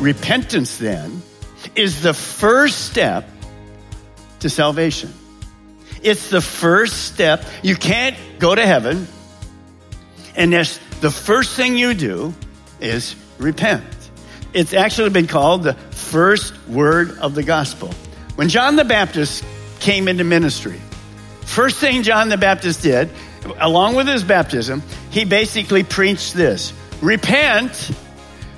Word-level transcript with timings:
Repentance 0.00 0.78
then 0.78 1.22
is 1.74 2.00
the 2.00 2.14
first 2.14 2.86
step 2.86 3.28
to 4.38 4.48
salvation. 4.48 5.12
It's 6.02 6.30
the 6.30 6.40
first 6.40 7.04
step. 7.12 7.44
You 7.62 7.76
can't 7.76 8.16
go 8.38 8.54
to 8.54 8.64
heaven 8.64 9.06
unless 10.34 10.78
the 11.02 11.10
first 11.10 11.54
thing 11.54 11.76
you 11.76 11.92
do 11.92 12.34
is 12.80 13.14
repent. 13.36 13.84
It's 14.54 14.72
actually 14.72 15.10
been 15.10 15.26
called 15.26 15.64
the 15.64 15.74
first 15.74 16.54
word 16.66 17.18
of 17.18 17.34
the 17.34 17.42
gospel. 17.42 17.92
When 18.36 18.48
John 18.48 18.76
the 18.76 18.86
Baptist 18.86 19.44
came 19.80 20.08
into 20.08 20.24
ministry, 20.24 20.80
first 21.42 21.76
thing 21.76 22.04
John 22.04 22.30
the 22.30 22.38
Baptist 22.38 22.82
did, 22.82 23.10
along 23.58 23.96
with 23.96 24.08
his 24.08 24.24
baptism, 24.24 24.82
he 25.10 25.26
basically 25.26 25.82
preached 25.82 26.32
this 26.32 26.72
Repent, 27.02 27.90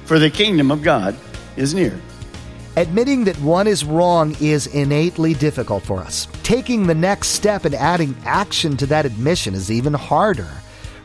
for 0.04 0.18
the 0.18 0.30
kingdom 0.30 0.70
of 0.70 0.82
God 0.82 1.16
is 1.56 1.74
near. 1.74 1.98
Admitting 2.76 3.24
that 3.24 3.38
one 3.40 3.66
is 3.66 3.84
wrong 3.84 4.34
is 4.40 4.66
innately 4.68 5.34
difficult 5.34 5.82
for 5.82 6.00
us. 6.00 6.26
Taking 6.42 6.86
the 6.86 6.94
next 6.94 7.28
step 7.28 7.66
and 7.66 7.74
adding 7.74 8.16
action 8.24 8.78
to 8.78 8.86
that 8.86 9.04
admission 9.04 9.52
is 9.54 9.70
even 9.70 9.92
harder. 9.92 10.48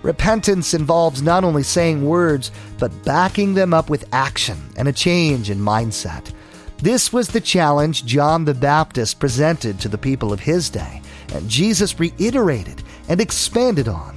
Repentance 0.01 0.73
involves 0.73 1.21
not 1.21 1.43
only 1.43 1.63
saying 1.63 2.05
words, 2.05 2.51
but 2.79 3.03
backing 3.03 3.53
them 3.53 3.73
up 3.73 3.89
with 3.89 4.07
action 4.13 4.57
and 4.77 4.87
a 4.87 4.93
change 4.93 5.49
in 5.49 5.59
mindset. 5.59 6.31
This 6.77 7.11
was 7.11 7.27
the 7.27 7.41
challenge 7.41 8.05
John 8.05 8.45
the 8.45 8.53
Baptist 8.53 9.19
presented 9.19 9.79
to 9.79 9.89
the 9.89 9.97
people 9.97 10.31
of 10.31 10.39
his 10.39 10.69
day, 10.69 11.01
and 11.33 11.49
Jesus 11.49 11.99
reiterated 11.99 12.83
and 13.09 13.19
expanded 13.19 13.87
on. 13.87 14.15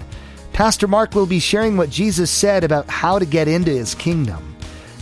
Pastor 0.52 0.86
Mark 0.86 1.14
will 1.14 1.26
be 1.26 1.40
sharing 1.40 1.76
what 1.76 1.90
Jesus 1.90 2.30
said 2.30 2.62
about 2.62 2.88
how 2.88 3.18
to 3.18 3.24
get 3.24 3.48
into 3.48 3.70
his 3.70 3.94
kingdom. 3.94 4.49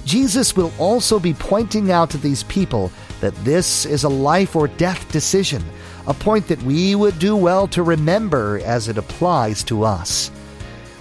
Jesus 0.09 0.57
will 0.57 0.73
also 0.79 1.21
be 1.21 1.35
pointing 1.35 1.91
out 1.91 2.09
to 2.09 2.17
these 2.17 2.43
people 2.45 2.91
that 3.21 3.35
this 3.45 3.85
is 3.85 4.05
a 4.05 4.09
life 4.09 4.57
or 4.57 4.67
death 4.67 5.13
decision, 5.13 5.63
a 6.07 6.15
point 6.15 6.49
that 6.49 6.63
we 6.63 6.95
would 6.95 7.19
do 7.19 7.37
well 7.37 7.69
to 7.69 7.83
remember 7.83 8.59
as 8.65 8.89
it 8.89 8.97
applies 8.97 9.63
to 9.65 9.85
us. 9.85 10.31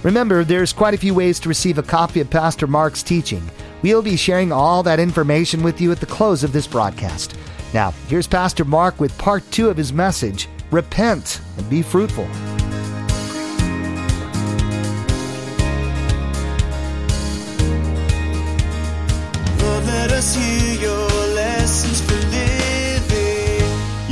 Remember, 0.03 0.43
there's 0.43 0.73
quite 0.73 0.93
a 0.93 0.97
few 0.97 1.13
ways 1.13 1.39
to 1.39 1.47
receive 1.47 1.77
a 1.77 1.83
copy 1.83 2.19
of 2.19 2.29
Pastor 2.29 2.67
Mark's 2.67 3.01
teaching. 3.01 3.49
We'll 3.81 4.01
be 4.01 4.17
sharing 4.17 4.51
all 4.51 4.83
that 4.83 4.99
information 4.99 5.63
with 5.63 5.79
you 5.79 5.89
at 5.93 6.01
the 6.01 6.05
close 6.05 6.43
of 6.43 6.51
this 6.51 6.67
broadcast. 6.67 7.37
Now, 7.73 7.91
here's 8.09 8.27
Pastor 8.27 8.65
Mark 8.65 8.99
with 8.99 9.17
part 9.17 9.49
two 9.51 9.69
of 9.69 9.77
his 9.77 9.93
message 9.93 10.49
Repent 10.69 11.39
and 11.57 11.69
be 11.69 11.81
fruitful. 11.81 12.27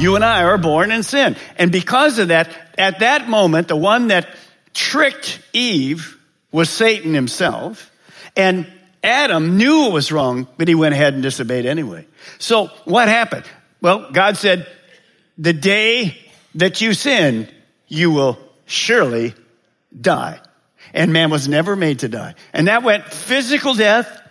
You 0.06 0.14
and 0.16 0.24
I 0.24 0.44
are 0.44 0.60
born 0.60 0.92
in 0.92 1.02
sin. 1.02 1.36
And 1.58 1.72
because 1.72 2.20
of 2.20 2.28
that, 2.28 2.56
at 2.78 3.00
that 3.00 3.28
moment, 3.28 3.70
the 3.70 3.76
one 3.76 4.10
that 4.10 4.28
tricked 4.72 5.40
Eve 5.52 6.16
was 6.52 6.70
Satan 6.70 7.16
himself. 7.16 7.90
And 8.36 8.72
Adam 9.04 9.58
knew 9.58 9.88
it 9.88 9.94
was 9.94 10.12
wrong, 10.12 10.48
but 10.58 10.68
he 10.68 10.76
went 10.76 10.94
ahead 10.94 11.16
and 11.16 11.24
disobeyed 11.24 11.66
anyway. 11.66 12.06
So 12.38 12.68
what 12.84 13.08
happened? 13.08 13.46
Well, 13.82 14.12
God 14.12 14.38
said, 14.38 14.68
the 15.40 15.54
day 15.54 16.16
that 16.54 16.82
you 16.82 16.94
sin, 16.94 17.50
you 17.88 18.12
will 18.12 18.38
surely 18.68 19.34
die. 20.00 20.40
And 20.94 21.14
man 21.14 21.32
was 21.32 21.48
never 21.48 21.76
made 21.76 22.02
to 22.02 22.10
die. 22.10 22.36
And 22.54 22.68
that 22.68 22.84
went 22.84 23.06
physical 23.06 23.74
death 23.74 24.22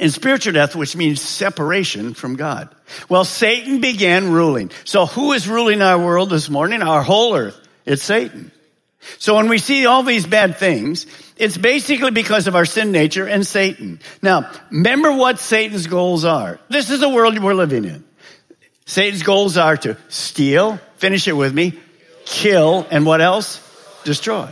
and 0.00 0.12
spiritual 0.12 0.54
death, 0.54 0.74
which 0.74 0.96
means 0.96 1.20
separation 1.20 2.14
from 2.14 2.36
God. 2.36 2.74
Well, 3.08 3.24
Satan 3.24 3.80
began 3.80 4.32
ruling. 4.32 4.70
So 4.84 5.06
who 5.06 5.32
is 5.32 5.48
ruling 5.48 5.82
our 5.82 5.98
world 5.98 6.30
this 6.30 6.48
morning? 6.48 6.82
Our 6.82 7.02
whole 7.02 7.34
earth. 7.36 7.58
It's 7.84 8.02
Satan. 8.02 8.50
So 9.18 9.34
when 9.36 9.48
we 9.48 9.58
see 9.58 9.86
all 9.86 10.02
these 10.02 10.26
bad 10.26 10.56
things, 10.56 11.06
it's 11.36 11.56
basically 11.56 12.12
because 12.12 12.46
of 12.46 12.54
our 12.54 12.64
sin 12.64 12.92
nature 12.92 13.26
and 13.26 13.46
Satan. 13.46 14.00
Now, 14.22 14.50
remember 14.70 15.12
what 15.12 15.40
Satan's 15.40 15.86
goals 15.86 16.24
are. 16.24 16.60
This 16.68 16.90
is 16.90 17.00
the 17.00 17.08
world 17.08 17.38
we're 17.38 17.54
living 17.54 17.84
in. 17.84 18.04
Satan's 18.86 19.22
goals 19.22 19.56
are 19.56 19.76
to 19.78 19.96
steal, 20.08 20.78
finish 20.96 21.26
it 21.28 21.32
with 21.32 21.52
me, 21.54 21.78
kill, 22.24 22.86
and 22.90 23.04
what 23.04 23.20
else? 23.20 23.60
Destroy. 24.04 24.48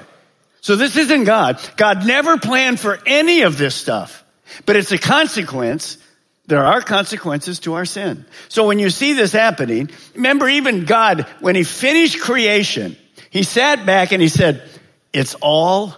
So 0.60 0.76
this 0.76 0.96
isn't 0.96 1.24
God. 1.24 1.60
God 1.76 2.06
never 2.06 2.38
planned 2.38 2.78
for 2.78 2.98
any 3.06 3.42
of 3.42 3.56
this 3.56 3.74
stuff, 3.74 4.19
but 4.66 4.76
it's 4.76 4.92
a 4.92 4.98
consequence. 4.98 5.98
There 6.46 6.64
are 6.64 6.80
consequences 6.80 7.60
to 7.60 7.74
our 7.74 7.84
sin. 7.84 8.24
So 8.48 8.66
when 8.66 8.78
you 8.78 8.90
see 8.90 9.12
this 9.12 9.32
happening, 9.32 9.90
remember 10.14 10.48
even 10.48 10.84
God, 10.84 11.26
when 11.40 11.54
he 11.54 11.62
finished 11.62 12.20
creation, 12.20 12.96
he 13.30 13.44
sat 13.44 13.86
back 13.86 14.12
and 14.12 14.20
he 14.20 14.28
said, 14.28 14.68
it's 15.12 15.36
all 15.40 15.94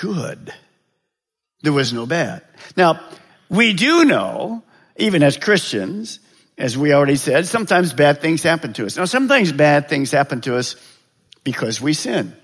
good. 0.00 0.52
There 1.62 1.72
was 1.72 1.92
no 1.92 2.06
bad. 2.06 2.42
Now, 2.76 3.00
we 3.48 3.72
do 3.72 4.04
know, 4.04 4.62
even 4.96 5.22
as 5.22 5.36
Christians, 5.36 6.20
as 6.58 6.76
we 6.76 6.92
already 6.92 7.16
said, 7.16 7.46
sometimes 7.46 7.92
bad 7.92 8.20
things 8.20 8.42
happen 8.42 8.72
to 8.74 8.86
us. 8.86 8.96
Now, 8.96 9.04
sometimes 9.04 9.52
bad 9.52 9.88
things 9.88 10.10
happen 10.10 10.40
to 10.42 10.56
us 10.56 10.76
because 11.44 11.80
we 11.80 11.92
sin. 11.92 12.34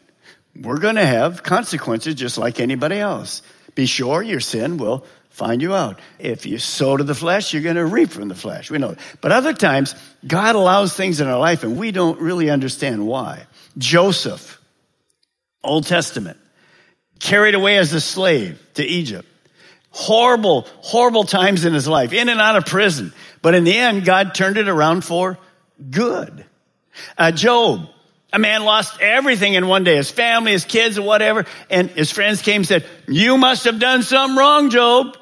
We're 0.55 0.79
going 0.79 0.97
to 0.97 1.07
have 1.07 1.43
consequences 1.43 2.15
just 2.15 2.39
like 2.39 2.61
anybody 2.61 2.99
else. 2.99 3.43
Be 3.75 3.87
sure 3.87 4.23
your 4.23 4.41
sin 4.41 4.77
will 4.77 5.05
find 5.32 5.62
you 5.62 5.75
out. 5.75 5.98
If 6.19 6.47
you 6.47 6.59
sow 6.59 6.97
to 6.97 7.04
the 7.04 7.15
flesh, 7.15 7.53
you're 7.53 7.62
going 7.62 7.76
to 7.76 7.87
reap 7.87 8.10
from 8.10 8.28
the 8.28 8.34
flesh. 8.34 8.70
We 8.70 8.78
know. 8.78 8.97
But 9.20 9.32
other 9.32 9.53
times, 9.53 9.94
God 10.26 10.54
allows 10.54 10.94
things 10.94 11.20
in 11.20 11.26
our 11.26 11.38
life 11.38 11.65
and 11.65 11.76
we 11.76 11.91
don't 11.91 12.20
really 12.20 12.50
understand 12.50 13.06
why. 13.06 13.47
Joseph, 13.78 14.60
Old 15.65 15.87
Testament, 15.87 16.38
carried 17.19 17.54
away 17.54 17.78
as 17.78 17.93
a 17.93 18.00
slave 18.00 18.62
to 18.75 18.84
Egypt. 18.84 19.28
Horrible, 19.91 20.66
horrible 20.81 21.25
times 21.25 21.64
in 21.64 21.75
his 21.75 21.88
life, 21.88 22.12
in 22.12 22.28
and 22.28 22.41
out 22.41 22.56
of 22.56 22.66
prison. 22.66 23.12
But 23.41 23.54
in 23.54 23.64
the 23.64 23.76
end, 23.76 24.04
God 24.04 24.34
turned 24.34 24.59
it 24.59 24.69
around 24.69 25.04
for 25.04 25.38
good. 25.91 26.44
Uh, 27.16 27.31
Job, 27.32 27.88
a 28.32 28.38
man 28.38 28.64
lost 28.64 29.00
everything 29.00 29.54
in 29.54 29.66
one 29.66 29.84
day, 29.84 29.97
his 29.97 30.10
family, 30.10 30.53
his 30.53 30.64
kids, 30.64 30.99
whatever. 30.99 31.44
And 31.69 31.91
his 31.91 32.10
friends 32.10 32.43
came 32.43 32.60
and 32.60 32.66
said, 32.66 32.87
you 33.06 33.37
must 33.37 33.64
have 33.64 33.78
done 33.78 34.03
something 34.03 34.37
wrong, 34.37 34.70
Job. 34.70 35.16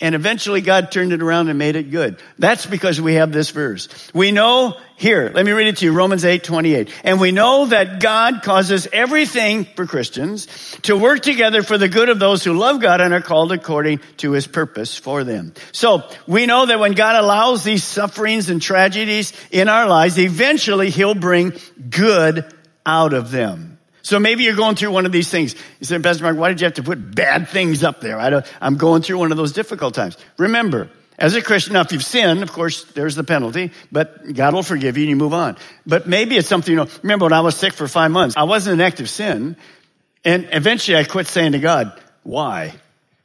And 0.00 0.16
eventually 0.16 0.60
God 0.60 0.90
turned 0.90 1.12
it 1.12 1.22
around 1.22 1.48
and 1.48 1.58
made 1.58 1.76
it 1.76 1.90
good. 1.90 2.20
That's 2.36 2.66
because 2.66 3.00
we 3.00 3.14
have 3.14 3.30
this 3.30 3.50
verse. 3.50 3.88
We 4.12 4.32
know 4.32 4.76
here, 4.96 5.30
let 5.32 5.46
me 5.46 5.52
read 5.52 5.68
it 5.68 5.76
to 5.78 5.84
you, 5.84 5.92
Romans 5.92 6.24
8, 6.24 6.42
28. 6.42 6.90
And 7.04 7.20
we 7.20 7.30
know 7.30 7.66
that 7.66 8.00
God 8.00 8.42
causes 8.42 8.88
everything 8.92 9.64
for 9.64 9.86
Christians 9.86 10.46
to 10.82 10.96
work 10.96 11.20
together 11.20 11.62
for 11.62 11.78
the 11.78 11.88
good 11.88 12.08
of 12.08 12.18
those 12.18 12.42
who 12.42 12.54
love 12.54 12.80
God 12.80 13.00
and 13.00 13.14
are 13.14 13.20
called 13.20 13.52
according 13.52 14.00
to 14.18 14.32
his 14.32 14.48
purpose 14.48 14.98
for 14.98 15.22
them. 15.22 15.54
So 15.70 16.02
we 16.26 16.46
know 16.46 16.66
that 16.66 16.80
when 16.80 16.92
God 16.92 17.22
allows 17.22 17.62
these 17.62 17.84
sufferings 17.84 18.50
and 18.50 18.60
tragedies 18.60 19.32
in 19.52 19.68
our 19.68 19.88
lives, 19.88 20.18
eventually 20.18 20.90
he'll 20.90 21.14
bring 21.14 21.52
good 21.88 22.52
out 22.84 23.12
of 23.12 23.30
them. 23.30 23.73
So 24.04 24.20
maybe 24.20 24.44
you're 24.44 24.54
going 24.54 24.76
through 24.76 24.90
one 24.90 25.06
of 25.06 25.12
these 25.12 25.30
things. 25.30 25.54
You 25.80 25.86
say, 25.86 25.98
Pastor 25.98 26.24
Mark, 26.24 26.36
why 26.36 26.50
did 26.50 26.60
you 26.60 26.66
have 26.66 26.74
to 26.74 26.82
put 26.82 27.14
bad 27.14 27.48
things 27.48 27.82
up 27.82 28.00
there? 28.00 28.18
I 28.18 28.28
don't, 28.28 28.46
I'm 28.60 28.76
going 28.76 29.00
through 29.00 29.18
one 29.18 29.32
of 29.32 29.38
those 29.38 29.52
difficult 29.52 29.94
times. 29.94 30.18
Remember, 30.36 30.90
as 31.18 31.34
a 31.34 31.40
Christian, 31.40 31.72
now 31.72 31.80
if 31.80 31.90
you've 31.90 32.04
sinned, 32.04 32.42
of 32.42 32.52
course, 32.52 32.84
there's 32.92 33.14
the 33.14 33.24
penalty, 33.24 33.72
but 33.90 34.34
God 34.34 34.52
will 34.52 34.62
forgive 34.62 34.98
you 34.98 35.04
and 35.04 35.10
you 35.10 35.16
move 35.16 35.32
on. 35.32 35.56
But 35.86 36.06
maybe 36.06 36.36
it's 36.36 36.46
something, 36.46 36.70
you 36.70 36.76
know, 36.76 36.88
remember 37.02 37.24
when 37.24 37.32
I 37.32 37.40
was 37.40 37.56
sick 37.56 37.72
for 37.72 37.88
five 37.88 38.10
months, 38.10 38.36
I 38.36 38.42
wasn't 38.42 38.74
in 38.74 38.86
active 38.86 39.08
sin. 39.08 39.56
And 40.22 40.48
eventually 40.52 40.98
I 40.98 41.04
quit 41.04 41.26
saying 41.26 41.52
to 41.52 41.58
God, 41.58 41.98
why? 42.24 42.74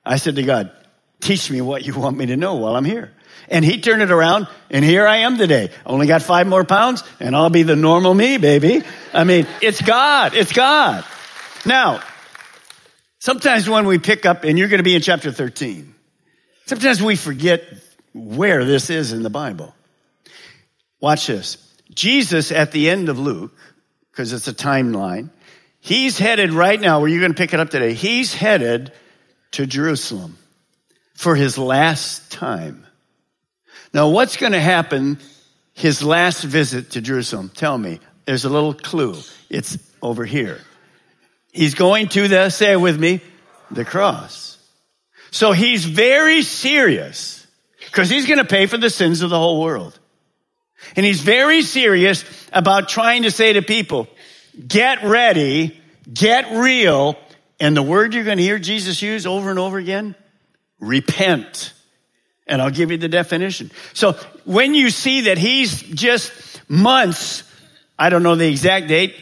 I 0.06 0.16
said 0.16 0.38
to 0.38 0.44
God, 0.44 0.72
teach 1.20 1.52
me 1.52 1.60
what 1.60 1.86
you 1.86 1.94
want 2.00 2.18
me 2.18 2.28
to 2.28 2.38
know 2.38 2.56
while 2.56 2.78
I'm 2.78 2.86
here. 2.86 3.12
And 3.48 3.64
he 3.64 3.82
turned 3.82 4.02
it 4.02 4.12
around, 4.12 4.48
and 4.70 4.84
here 4.84 5.08
I 5.08 5.18
am 5.18 5.38
today. 5.38 5.72
Only 5.86 6.08
got 6.08 6.22
five 6.22 6.48
more 6.48 6.64
pounds, 6.64 7.04
and 7.20 7.36
I'll 7.36 7.50
be 7.50 7.64
the 7.64 7.76
normal 7.76 8.14
me, 8.14 8.38
baby. 8.38 8.84
I 9.14 9.24
mean, 9.24 9.48
it's 9.62 9.82
God. 9.82 10.34
It's 10.36 10.54
God. 10.54 11.06
Now, 11.66 12.02
sometimes 13.20 13.70
when 13.70 13.86
we 13.88 13.98
pick 13.98 14.26
up, 14.26 14.44
and 14.44 14.58
you're 14.58 14.68
going 14.68 14.80
to 14.80 14.84
be 14.84 14.96
in 14.96 15.02
chapter 15.02 15.32
13, 15.32 15.96
sometimes 16.66 17.02
we 17.02 17.16
forget 17.16 17.64
where 18.14 18.66
this 18.66 18.90
is 18.90 19.14
in 19.14 19.24
the 19.24 19.30
Bible. 19.30 19.74
Watch 21.00 21.28
this. 21.28 21.58
Jesus 21.94 22.52
at 22.52 22.72
the 22.72 22.90
end 22.90 23.10
of 23.10 23.18
Luke, 23.18 23.56
because 24.12 24.34
it's 24.34 24.48
a 24.48 24.54
timeline, 24.54 25.30
he's 25.80 26.18
headed 26.18 26.54
right 26.54 26.80
now, 26.80 27.00
where 27.00 27.10
you're 27.10 27.22
going 27.22 27.34
to 27.34 27.38
pick 27.38 27.54
it 27.54 27.60
up 27.60 27.70
today, 27.70 27.94
he's 27.94 28.34
headed 28.34 28.92
to 29.52 29.66
Jerusalem 29.66 30.38
for 31.16 31.36
his 31.36 31.58
last 31.58 32.32
time. 32.32 32.86
Now, 33.94 34.10
what's 34.10 34.38
going 34.38 34.52
to 34.52 34.60
happen 34.60 35.20
his 35.74 36.04
last 36.04 36.44
visit 36.44 36.92
to 36.92 37.02
Jerusalem? 37.02 37.52
Tell 37.54 37.78
me. 37.78 38.00
There's 38.26 38.46
a 38.46 38.50
little 38.50 38.74
clue. 38.74 39.16
It's 39.50 39.78
over 40.02 40.26
here. 40.26 40.60
He's 41.52 41.74
going 41.74 42.10
to 42.10 42.28
the, 42.28 42.50
say 42.50 42.74
it 42.74 42.80
with 42.80 43.00
me, 43.00 43.22
the 43.72 43.84
cross. 43.84 44.58
So 45.32 45.52
he's 45.52 45.86
very 45.86 46.44
serious 46.44 47.48
because 47.86 48.10
he's 48.10 48.28
going 48.28 48.38
to 48.38 48.46
pay 48.46 48.68
for 48.68 48.78
the 48.78 48.90
sins 48.90 49.22
of 49.22 49.30
the 49.30 49.38
whole 49.38 49.62
world. 49.62 49.98
And 50.96 51.06
he's 51.06 51.22
very 51.22 51.62
serious 51.62 52.24
about 52.54 52.90
trying 52.90 53.24
to 53.24 53.32
say 53.32 53.54
to 53.54 53.62
people, 53.62 54.08
get 54.66 55.04
ready, 55.04 55.80
get 56.12 56.52
real. 56.52 57.18
And 57.60 57.76
the 57.76 57.84
word 57.84 58.14
you're 58.14 58.24
going 58.24 58.38
to 58.38 58.44
hear 58.44 58.60
Jesus 58.60 59.02
use 59.02 59.26
over 59.26 59.50
and 59.50 59.60
over 59.60 59.78
again, 59.78 60.16
repent. 60.80 61.74
And 62.50 62.62
I'll 62.62 62.72
give 62.72 62.92
you 62.92 62.98
the 62.98 63.08
definition. 63.08 63.72
So 63.94 64.14
when 64.44 64.74
you 64.74 64.90
see 64.90 65.22
that 65.22 65.38
he's 65.38 65.82
just 65.82 66.32
months, 66.68 67.44
I 67.98 68.10
don't 68.10 68.24
know 68.24 68.36
the 68.36 68.50
exact 68.50 68.88
date, 68.88 69.16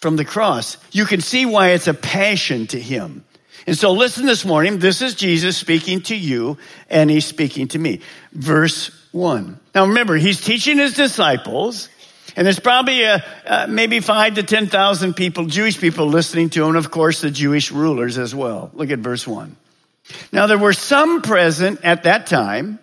from 0.00 0.16
the 0.16 0.24
cross, 0.24 0.76
you 0.92 1.04
can 1.04 1.20
see 1.20 1.46
why 1.46 1.70
it's 1.70 1.86
a 1.86 1.94
passion 1.94 2.66
to 2.68 2.80
him. 2.80 3.24
And 3.66 3.76
so 3.76 3.92
listen 3.92 4.26
this 4.26 4.44
morning. 4.44 4.78
This 4.78 5.02
is 5.02 5.14
Jesus 5.14 5.56
speaking 5.56 6.00
to 6.02 6.16
you 6.16 6.58
and 6.88 7.10
he's 7.10 7.24
speaking 7.24 7.68
to 7.68 7.78
me. 7.78 8.00
Verse 8.32 8.90
one. 9.12 9.58
Now 9.74 9.86
remember, 9.86 10.16
he's 10.16 10.40
teaching 10.40 10.78
his 10.78 10.94
disciples 10.94 11.88
and 12.36 12.46
there's 12.46 12.60
probably 12.60 13.02
a, 13.02 13.24
uh, 13.46 13.66
maybe 13.68 14.00
five 14.00 14.34
to 14.34 14.42
10,000 14.42 15.14
people, 15.14 15.46
Jewish 15.46 15.80
people 15.80 16.06
listening 16.06 16.50
to 16.50 16.62
him. 16.62 16.68
And 16.68 16.76
of 16.76 16.90
course, 16.90 17.22
the 17.22 17.30
Jewish 17.30 17.72
rulers 17.72 18.18
as 18.18 18.34
well. 18.34 18.70
Look 18.74 18.90
at 18.90 18.98
verse 18.98 19.26
one. 19.26 19.56
Now 20.32 20.46
there 20.46 20.58
were 20.58 20.72
some 20.72 21.22
present 21.22 21.80
at 21.84 22.04
that 22.04 22.26
time 22.26 22.78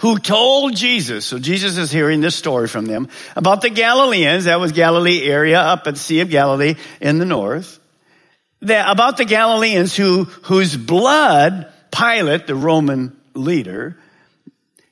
who 0.00 0.18
told 0.18 0.74
Jesus, 0.74 1.24
so 1.24 1.38
Jesus 1.38 1.76
is 1.76 1.90
hearing 1.90 2.20
this 2.20 2.34
story 2.34 2.66
from 2.66 2.86
them, 2.86 3.08
about 3.36 3.60
the 3.60 3.70
Galileans, 3.70 4.44
that 4.44 4.58
was 4.58 4.72
Galilee 4.72 5.22
area 5.22 5.60
up 5.60 5.86
at 5.86 5.94
the 5.94 6.00
Sea 6.00 6.20
of 6.20 6.30
Galilee 6.30 6.74
in 7.00 7.18
the 7.18 7.24
north, 7.24 7.78
that, 8.60 8.90
about 8.90 9.16
the 9.16 9.24
Galileans 9.24 9.94
who, 9.94 10.24
whose 10.24 10.76
blood 10.76 11.72
Pilate, 11.92 12.46
the 12.46 12.56
Roman 12.56 13.16
leader, 13.34 13.96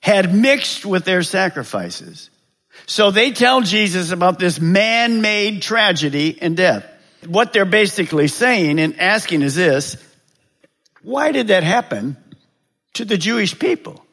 had 0.01 0.33
mixed 0.33 0.87
with 0.87 1.05
their 1.05 1.25
sacrifices. 1.25 2.31
So 2.87 3.11
they 3.11 3.33
tell 3.33 3.63
Jesus 3.63 4.13
about 4.13 4.39
this 4.39 4.61
man-made 4.61 5.63
tragedy 5.63 6.39
and 6.41 6.57
death. 6.57 6.87
What 7.27 7.53
they're 7.53 7.65
basically 7.65 8.29
saying 8.29 8.79
and 8.79 9.01
asking 9.01 9.43
is 9.43 9.57
this, 9.57 9.97
why 11.07 11.31
did 11.31 11.49
that 11.49 11.63
happen 11.63 12.17
to 12.95 13.05
the 13.05 13.17
Jewish 13.17 13.57
people? 13.57 14.05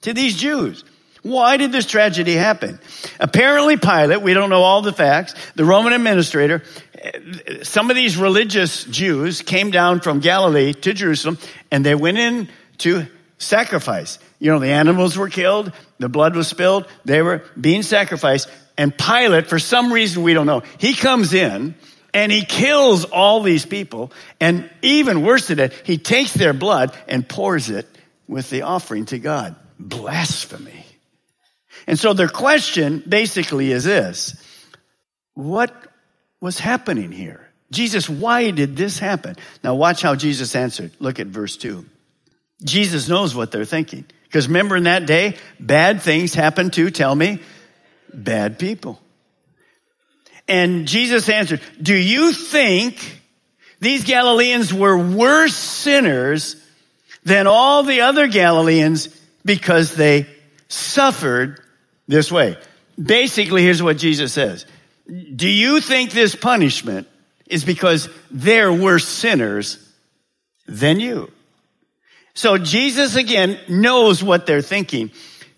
To 0.00 0.12
these 0.12 0.36
Jews? 0.36 0.82
Why 1.22 1.58
did 1.58 1.70
this 1.70 1.86
tragedy 1.86 2.34
happen? 2.34 2.80
Apparently 3.20 3.76
Pilate, 3.76 4.20
we 4.20 4.34
don't 4.34 4.50
know 4.50 4.62
all 4.62 4.82
the 4.82 4.92
facts, 4.92 5.36
the 5.54 5.64
Roman 5.64 5.92
administrator, 5.92 6.64
some 7.62 7.88
of 7.88 7.94
these 7.94 8.16
religious 8.16 8.82
Jews 8.82 9.42
came 9.42 9.70
down 9.70 10.00
from 10.00 10.18
Galilee 10.18 10.72
to 10.72 10.92
Jerusalem 10.92 11.38
and 11.70 11.86
they 11.86 11.94
went 11.94 12.18
in 12.18 12.48
to 12.78 13.06
sacrifice. 13.38 14.18
You 14.40 14.50
know, 14.50 14.58
the 14.58 14.72
animals 14.72 15.16
were 15.16 15.28
killed, 15.28 15.70
the 16.00 16.08
blood 16.08 16.34
was 16.34 16.48
spilled, 16.48 16.88
they 17.04 17.22
were 17.22 17.44
being 17.60 17.82
sacrificed, 17.82 18.48
and 18.76 18.92
Pilate, 18.98 19.46
for 19.46 19.60
some 19.60 19.92
reason 19.92 20.24
we 20.24 20.34
don't 20.34 20.46
know, 20.46 20.64
he 20.78 20.94
comes 20.94 21.32
in 21.32 21.76
and 22.14 22.32
he 22.32 22.44
kills 22.44 23.04
all 23.04 23.42
these 23.42 23.66
people. 23.66 24.12
And 24.40 24.70
even 24.80 25.22
worse 25.22 25.48
than 25.48 25.58
that, 25.58 25.72
he 25.84 25.98
takes 25.98 26.32
their 26.32 26.52
blood 26.54 26.96
and 27.08 27.28
pours 27.28 27.68
it 27.68 27.86
with 28.26 28.48
the 28.48 28.62
offering 28.62 29.06
to 29.06 29.18
God. 29.18 29.56
Blasphemy. 29.78 30.86
And 31.86 31.98
so 31.98 32.14
their 32.14 32.28
question 32.28 33.02
basically 33.06 33.72
is 33.72 33.84
this. 33.84 34.40
What 35.34 35.74
was 36.40 36.58
happening 36.58 37.10
here? 37.10 37.50
Jesus, 37.70 38.08
why 38.08 38.52
did 38.52 38.76
this 38.76 38.98
happen? 38.98 39.36
Now 39.64 39.74
watch 39.74 40.00
how 40.00 40.14
Jesus 40.14 40.54
answered. 40.54 40.92
Look 41.00 41.18
at 41.18 41.26
verse 41.26 41.56
two. 41.56 41.84
Jesus 42.62 43.08
knows 43.08 43.34
what 43.34 43.50
they're 43.50 43.64
thinking. 43.64 44.04
Because 44.22 44.46
remember 44.46 44.76
in 44.76 44.84
that 44.84 45.06
day, 45.06 45.36
bad 45.58 46.00
things 46.00 46.34
happen 46.34 46.70
to, 46.70 46.90
tell 46.90 47.14
me, 47.14 47.40
bad 48.12 48.58
people. 48.58 49.00
And 50.46 50.86
Jesus 50.86 51.28
answered, 51.28 51.60
do 51.80 51.94
you 51.94 52.32
think 52.32 53.20
these 53.80 54.04
Galileans 54.04 54.72
were 54.72 54.96
worse 54.96 55.56
sinners 55.56 56.56
than 57.24 57.46
all 57.46 57.82
the 57.82 58.02
other 58.02 58.28
Galileans 58.28 59.08
because 59.44 59.94
they 59.94 60.26
suffered 60.68 61.60
this 62.06 62.30
way? 62.30 62.56
Basically, 63.02 63.62
here's 63.62 63.82
what 63.82 63.96
Jesus 63.96 64.32
says. 64.32 64.66
Do 65.06 65.48
you 65.48 65.80
think 65.80 66.10
this 66.10 66.34
punishment 66.34 67.08
is 67.46 67.64
because 67.64 68.08
they're 68.30 68.72
worse 68.72 69.06
sinners 69.06 69.78
than 70.66 71.00
you? 71.00 71.30
So 72.34 72.58
Jesus 72.58 73.16
again 73.16 73.58
knows 73.68 74.22
what 74.22 74.46
they're 74.46 74.62
thinking. 74.62 75.12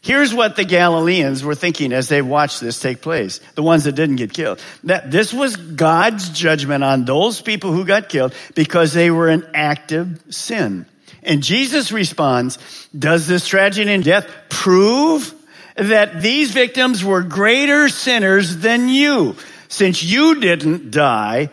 Here's 0.07 0.33
what 0.33 0.55
the 0.55 0.65
Galileans 0.65 1.43
were 1.43 1.57
thinking 1.57 1.93
as 1.93 2.09
they 2.09 2.23
watched 2.23 2.61
this 2.61 2.79
take 2.79 3.01
place. 3.01 3.41
The 3.57 3.63
ones 3.65 3.83
that 3.85 3.97
didn't 3.97 4.17
get 4.17 4.33
killed. 4.33 4.63
That 4.85 5.11
this 5.11 5.35
was 5.35 5.57
God's 5.57 6.31
judgment 6.31 6.85
on 6.85 7.05
those 7.05 7.41
people 7.41 7.73
who 7.73 7.85
got 7.85 8.09
killed 8.09 8.33
because 8.55 8.93
they 8.93 9.11
were 9.11 9.29
in 9.29 9.45
active 9.53 10.23
sin. 10.31 10.87
And 11.25 11.43
Jesus 11.43 11.91
responds, 11.91 12.57
does 12.97 13.27
this 13.27 13.49
tragedy 13.49 13.93
and 13.93 14.05
death 14.05 14.31
prove 14.49 15.35
that 15.75 16.23
these 16.23 16.53
victims 16.53 17.05
were 17.05 17.23
greater 17.23 17.89
sinners 17.89 18.59
than 18.59 18.89
you 18.89 19.35
since 19.67 20.05
you 20.05 20.39
didn't 20.39 20.93
die 20.93 21.51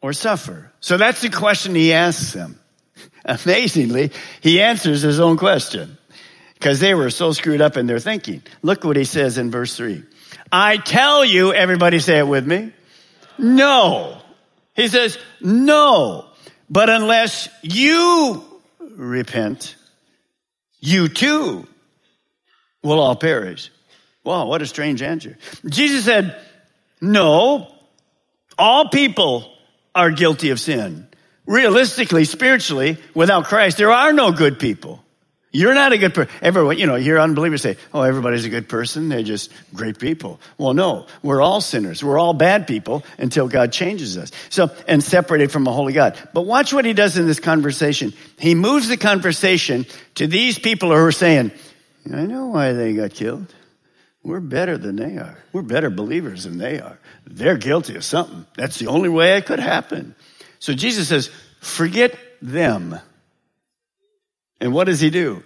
or 0.00 0.12
suffer? 0.12 0.72
So 0.80 0.96
that's 0.96 1.20
the 1.20 1.30
question 1.30 1.76
he 1.76 1.92
asks 1.92 2.32
them. 2.32 2.58
Amazingly, 3.24 4.10
he 4.40 4.60
answers 4.60 5.02
his 5.02 5.20
own 5.20 5.36
question 5.36 5.96
because 6.64 6.80
they 6.80 6.94
were 6.94 7.10
so 7.10 7.32
screwed 7.32 7.60
up 7.60 7.76
in 7.76 7.86
their 7.86 7.98
thinking. 7.98 8.40
Look 8.62 8.84
what 8.84 8.96
he 8.96 9.04
says 9.04 9.36
in 9.36 9.50
verse 9.50 9.76
three. 9.76 10.02
I 10.50 10.78
tell 10.78 11.22
you, 11.22 11.52
everybody 11.52 11.98
say 11.98 12.20
it 12.20 12.26
with 12.26 12.46
me. 12.46 12.72
No. 13.36 14.16
He 14.74 14.88
says, 14.88 15.18
no. 15.42 16.24
But 16.70 16.88
unless 16.88 17.50
you 17.60 18.42
repent, 18.80 19.76
you 20.80 21.08
too 21.08 21.66
will 22.82 22.98
all 22.98 23.16
perish. 23.16 23.70
Wow, 24.24 24.46
what 24.46 24.62
a 24.62 24.66
strange 24.66 25.02
answer. 25.02 25.36
Jesus 25.66 26.06
said, 26.06 26.34
no, 26.98 27.70
all 28.56 28.88
people 28.88 29.52
are 29.94 30.10
guilty 30.10 30.48
of 30.48 30.58
sin. 30.58 31.08
Realistically, 31.44 32.24
spiritually, 32.24 32.96
without 33.12 33.44
Christ, 33.44 33.76
there 33.76 33.92
are 33.92 34.14
no 34.14 34.32
good 34.32 34.58
people. 34.58 35.03
You're 35.54 35.74
not 35.74 35.92
a 35.92 35.98
good 35.98 36.14
person. 36.14 36.34
Everyone, 36.42 36.76
you 36.78 36.86
know, 36.86 36.96
you 36.96 37.04
hear 37.04 37.20
unbelievers 37.20 37.62
say, 37.62 37.76
oh, 37.94 38.02
everybody's 38.02 38.44
a 38.44 38.48
good 38.48 38.68
person. 38.68 39.08
They're 39.08 39.22
just 39.22 39.52
great 39.72 40.00
people. 40.00 40.40
Well, 40.58 40.74
no, 40.74 41.06
we're 41.22 41.40
all 41.40 41.60
sinners. 41.60 42.02
We're 42.02 42.18
all 42.18 42.34
bad 42.34 42.66
people 42.66 43.04
until 43.18 43.46
God 43.46 43.70
changes 43.70 44.18
us. 44.18 44.32
So, 44.50 44.72
and 44.88 45.00
separated 45.00 45.52
from 45.52 45.68
a 45.68 45.72
holy 45.72 45.92
God. 45.92 46.18
But 46.32 46.42
watch 46.42 46.72
what 46.72 46.84
he 46.84 46.92
does 46.92 47.16
in 47.16 47.28
this 47.28 47.38
conversation. 47.38 48.14
He 48.36 48.56
moves 48.56 48.88
the 48.88 48.96
conversation 48.96 49.86
to 50.16 50.26
these 50.26 50.58
people 50.58 50.88
who 50.88 50.96
are 50.96 51.12
saying, 51.12 51.52
I 52.12 52.26
know 52.26 52.46
why 52.46 52.72
they 52.72 52.92
got 52.92 53.12
killed. 53.12 53.46
We're 54.24 54.40
better 54.40 54.76
than 54.76 54.96
they 54.96 55.18
are. 55.18 55.38
We're 55.52 55.62
better 55.62 55.88
believers 55.88 56.42
than 56.42 56.58
they 56.58 56.80
are. 56.80 56.98
They're 57.28 57.58
guilty 57.58 57.94
of 57.94 58.02
something. 58.02 58.44
That's 58.56 58.80
the 58.80 58.88
only 58.88 59.08
way 59.08 59.36
it 59.36 59.46
could 59.46 59.60
happen. 59.60 60.16
So 60.58 60.72
Jesus 60.72 61.06
says, 61.06 61.30
forget 61.60 62.18
them. 62.42 62.98
And 64.60 64.72
what 64.72 64.84
does 64.84 65.00
he 65.00 65.10
do? 65.10 65.42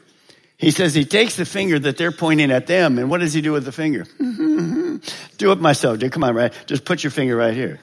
He 0.57 0.73
says 0.73 0.95
he 0.95 1.05
takes 1.05 1.37
the 1.37 1.45
finger 1.45 1.79
that 1.79 1.97
they're 1.97 2.13
pointing 2.13 2.51
at 2.51 2.67
them, 2.67 2.99
and 2.99 3.09
what 3.09 3.21
does 3.21 3.33
he 3.33 3.41
do 3.41 3.53
with 3.53 3.65
the 3.65 3.73
finger? 3.73 4.05
do 5.39 5.53
it 5.53 5.61
myself. 5.61 5.99
dude. 5.99 6.11
Come 6.11 6.25
on, 6.25 6.35
right? 6.35 6.53
Just 6.67 6.85
put 6.85 7.05
your 7.05 7.13
finger 7.13 7.37
right 7.37 7.55
here. 7.55 7.81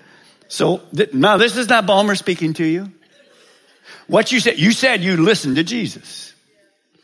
So 0.49 0.81
th- 0.93 1.13
now 1.13 1.37
this 1.37 1.55
is 1.55 1.69
not 1.69 1.85
Balmer 1.85 2.15
speaking 2.15 2.53
to 2.55 2.65
you. 2.65 2.91
What 4.07 4.31
you 4.31 4.39
said, 4.39 4.59
you 4.59 4.71
said 4.71 5.01
you 5.01 5.17
listened 5.17 5.55
to 5.55 5.63
Jesus. 5.63 6.33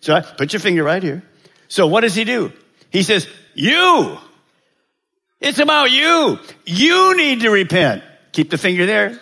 So 0.01 0.13
I 0.13 0.21
put 0.21 0.53
your 0.53 0.59
finger 0.59 0.83
right 0.83 1.01
here. 1.01 1.23
So 1.67 1.87
what 1.87 2.01
does 2.01 2.15
he 2.15 2.25
do? 2.25 2.51
He 2.89 3.03
says, 3.03 3.27
you. 3.53 4.17
It's 5.39 5.59
about 5.59 5.89
you. 5.89 6.37
You 6.65 7.17
need 7.17 7.41
to 7.41 7.49
repent. 7.49 8.03
Keep 8.31 8.51
the 8.51 8.57
finger 8.57 8.85
there. 8.85 9.19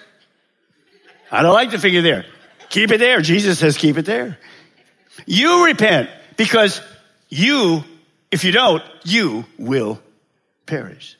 I 1.32 1.44
don't 1.44 1.54
like 1.54 1.72
the 1.72 1.80
finger 1.80 2.02
there. 2.02 2.26
Keep 2.70 2.92
it 2.92 2.98
there. 2.98 3.22
Jesus 3.22 3.60
says 3.60 3.78
keep 3.78 3.98
it 3.98 4.06
there. 4.06 4.38
You 5.30 5.66
repent 5.66 6.10
because 6.38 6.82
you, 7.30 7.84
if 8.32 8.44
you 8.44 8.52
don't, 8.52 8.82
you 9.04 9.46
will 9.60 10.02
perish. 10.66 11.20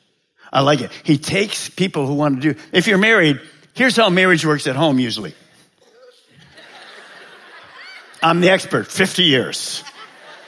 I 0.52 0.62
like 0.62 0.80
it. 0.80 0.90
He 1.04 1.16
takes 1.16 1.68
people 1.70 2.08
who 2.08 2.14
want 2.14 2.42
to 2.42 2.54
do, 2.54 2.60
if 2.72 2.88
you're 2.88 2.98
married, 2.98 3.40
here's 3.72 3.94
how 3.94 4.10
marriage 4.10 4.44
works 4.44 4.66
at 4.66 4.74
home 4.74 4.98
usually. 4.98 5.32
I'm 8.20 8.40
the 8.40 8.50
expert, 8.50 8.88
50 8.88 9.22
years. 9.22 9.84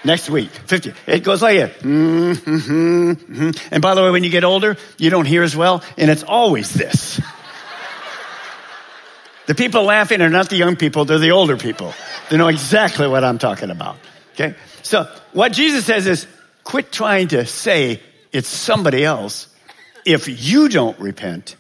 Next 0.02 0.28
week, 0.28 0.50
50. 0.50 0.95
It 1.07 1.23
goes 1.23 1.40
like 1.40 1.59
that. 1.59 1.78
Mm-hmm, 1.78 2.57
mm-hmm. 2.57 3.50
And 3.71 3.81
by 3.81 3.95
the 3.95 4.02
way, 4.02 4.11
when 4.11 4.25
you 4.25 4.31
get 4.31 4.42
older, 4.42 4.76
you 4.99 5.09
don't 5.09 5.26
hear 5.26 5.45
as 5.45 5.54
well, 5.54 5.85
and 5.97 6.11
it's 6.11 6.25
always 6.25 6.75
this. 6.75 7.21
the 9.47 9.54
people 9.54 9.85
laughing 9.85 10.21
are 10.21 10.28
not 10.28 10.50
the 10.50 10.57
young 10.57 10.75
people, 10.75 11.04
they're 11.04 11.21
the 11.21 11.31
older 11.31 11.57
people. 11.57 11.95
They 12.32 12.38
know 12.38 12.48
exactly 12.48 13.06
what 13.06 13.24
I'm 13.24 13.36
talking 13.36 13.68
about. 13.68 13.98
Okay? 14.32 14.54
So, 14.80 15.06
what 15.34 15.52
Jesus 15.52 15.84
says 15.84 16.06
is 16.06 16.26
quit 16.64 16.90
trying 16.90 17.28
to 17.28 17.44
say 17.44 18.00
it's 18.32 18.48
somebody 18.48 19.04
else. 19.04 19.54
If 20.06 20.28
you 20.28 20.70
don't 20.70 20.98
repent, 20.98 21.56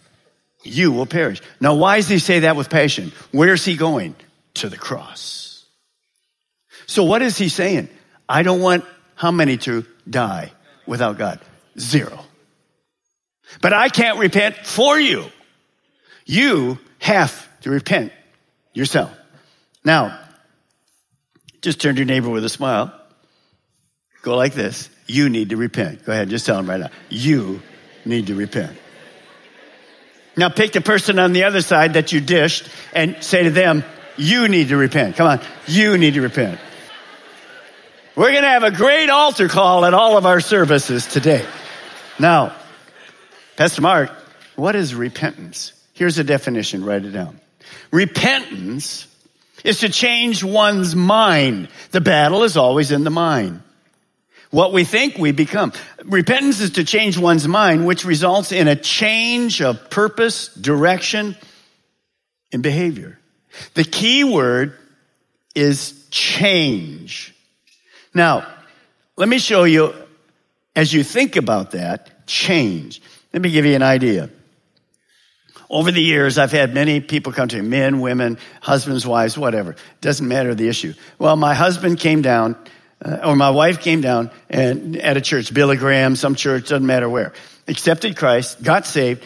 you 0.62 0.90
will 0.90 1.04
perish. 1.04 1.42
Now, 1.60 1.74
why 1.74 1.96
does 1.96 2.08
he 2.08 2.18
say 2.18 2.38
that 2.38 2.56
with 2.56 2.70
passion? 2.70 3.12
Where's 3.32 3.66
he 3.66 3.76
going? 3.76 4.14
To 4.54 4.70
the 4.70 4.78
cross. 4.78 5.62
So, 6.86 7.04
what 7.04 7.20
is 7.20 7.36
he 7.36 7.50
saying? 7.50 7.90
I 8.26 8.42
don't 8.42 8.62
want 8.62 8.86
how 9.14 9.30
many 9.30 9.58
to 9.58 9.84
die 10.08 10.52
without 10.86 11.18
God? 11.18 11.38
Zero. 11.78 12.18
But 13.60 13.74
I 13.74 13.90
can't 13.90 14.18
repent 14.18 14.56
for 14.56 14.98
you. 14.98 15.26
You 16.24 16.78
have 16.98 17.46
to 17.60 17.68
repent 17.68 18.10
yourself. 18.72 19.14
Now, 19.84 20.18
just 21.62 21.80
turn 21.80 21.94
to 21.94 22.00
your 22.00 22.06
neighbor 22.06 22.28
with 22.28 22.44
a 22.44 22.48
smile. 22.48 22.92
Go 24.22 24.36
like 24.36 24.54
this. 24.54 24.90
You 25.06 25.28
need 25.28 25.50
to 25.50 25.56
repent. 25.56 26.04
Go 26.04 26.12
ahead, 26.12 26.28
just 26.28 26.44
tell 26.46 26.56
them 26.56 26.68
right 26.68 26.80
now. 26.80 26.90
You 27.08 27.62
need 28.04 28.26
to 28.26 28.34
repent. 28.34 28.76
Now 30.36 30.48
pick 30.48 30.72
the 30.72 30.80
person 30.80 31.18
on 31.18 31.32
the 31.32 31.44
other 31.44 31.60
side 31.60 31.94
that 31.94 32.12
you 32.12 32.20
dished 32.20 32.68
and 32.94 33.22
say 33.22 33.44
to 33.44 33.50
them, 33.50 33.84
you 34.16 34.48
need 34.48 34.68
to 34.68 34.76
repent. 34.76 35.16
Come 35.16 35.26
on. 35.26 35.40
You 35.66 35.98
need 35.98 36.14
to 36.14 36.20
repent. 36.20 36.58
We're 38.14 38.30
going 38.30 38.42
to 38.42 38.48
have 38.48 38.62
a 38.62 38.70
great 38.70 39.08
altar 39.08 39.48
call 39.48 39.84
at 39.84 39.94
all 39.94 40.18
of 40.18 40.26
our 40.26 40.40
services 40.40 41.06
today. 41.06 41.44
Now, 42.18 42.54
Pastor 43.56 43.80
Mark, 43.80 44.10
what 44.54 44.76
is 44.76 44.94
repentance? 44.94 45.72
Here's 45.94 46.18
a 46.18 46.24
definition, 46.24 46.84
write 46.84 47.04
it 47.04 47.10
down. 47.10 47.40
Repentance 47.90 49.06
is 49.64 49.80
to 49.80 49.88
change 49.88 50.42
one's 50.42 50.94
mind. 50.94 51.68
The 51.90 52.00
battle 52.00 52.44
is 52.44 52.56
always 52.56 52.90
in 52.90 53.04
the 53.04 53.10
mind. 53.10 53.62
What 54.50 54.72
we 54.72 54.84
think, 54.84 55.16
we 55.16 55.32
become. 55.32 55.72
Repentance 56.04 56.60
is 56.60 56.72
to 56.72 56.84
change 56.84 57.16
one's 57.16 57.48
mind, 57.48 57.86
which 57.86 58.04
results 58.04 58.52
in 58.52 58.68
a 58.68 58.76
change 58.76 59.62
of 59.62 59.88
purpose, 59.88 60.48
direction, 60.54 61.36
and 62.52 62.62
behavior. 62.62 63.18
The 63.74 63.84
key 63.84 64.24
word 64.24 64.76
is 65.54 66.06
change. 66.10 67.34
Now, 68.12 68.46
let 69.16 69.28
me 69.28 69.38
show 69.38 69.64
you, 69.64 69.94
as 70.76 70.92
you 70.92 71.02
think 71.02 71.36
about 71.36 71.70
that, 71.70 72.26
change. 72.26 73.00
Let 73.32 73.42
me 73.42 73.50
give 73.50 73.64
you 73.64 73.74
an 73.74 73.82
idea. 73.82 74.28
Over 75.72 75.90
the 75.90 76.02
years, 76.02 76.36
I've 76.36 76.52
had 76.52 76.74
many 76.74 77.00
people 77.00 77.32
come 77.32 77.48
to 77.48 77.56
me, 77.56 77.66
men, 77.66 78.00
women, 78.00 78.36
husbands, 78.60 79.06
wives, 79.06 79.38
whatever. 79.38 79.74
Doesn't 80.02 80.28
matter 80.28 80.54
the 80.54 80.68
issue. 80.68 80.92
Well, 81.18 81.34
my 81.34 81.54
husband 81.54 81.98
came 81.98 82.20
down, 82.20 82.56
uh, 83.02 83.20
or 83.24 83.34
my 83.36 83.48
wife 83.48 83.80
came 83.80 84.02
down 84.02 84.30
and 84.50 84.98
at 84.98 85.16
a 85.16 85.22
church, 85.22 85.52
Billy 85.54 85.78
Graham, 85.78 86.14
some 86.14 86.34
church, 86.34 86.68
doesn't 86.68 86.86
matter 86.86 87.08
where. 87.08 87.32
Accepted 87.66 88.18
Christ, 88.18 88.62
got 88.62 88.86
saved, 88.86 89.24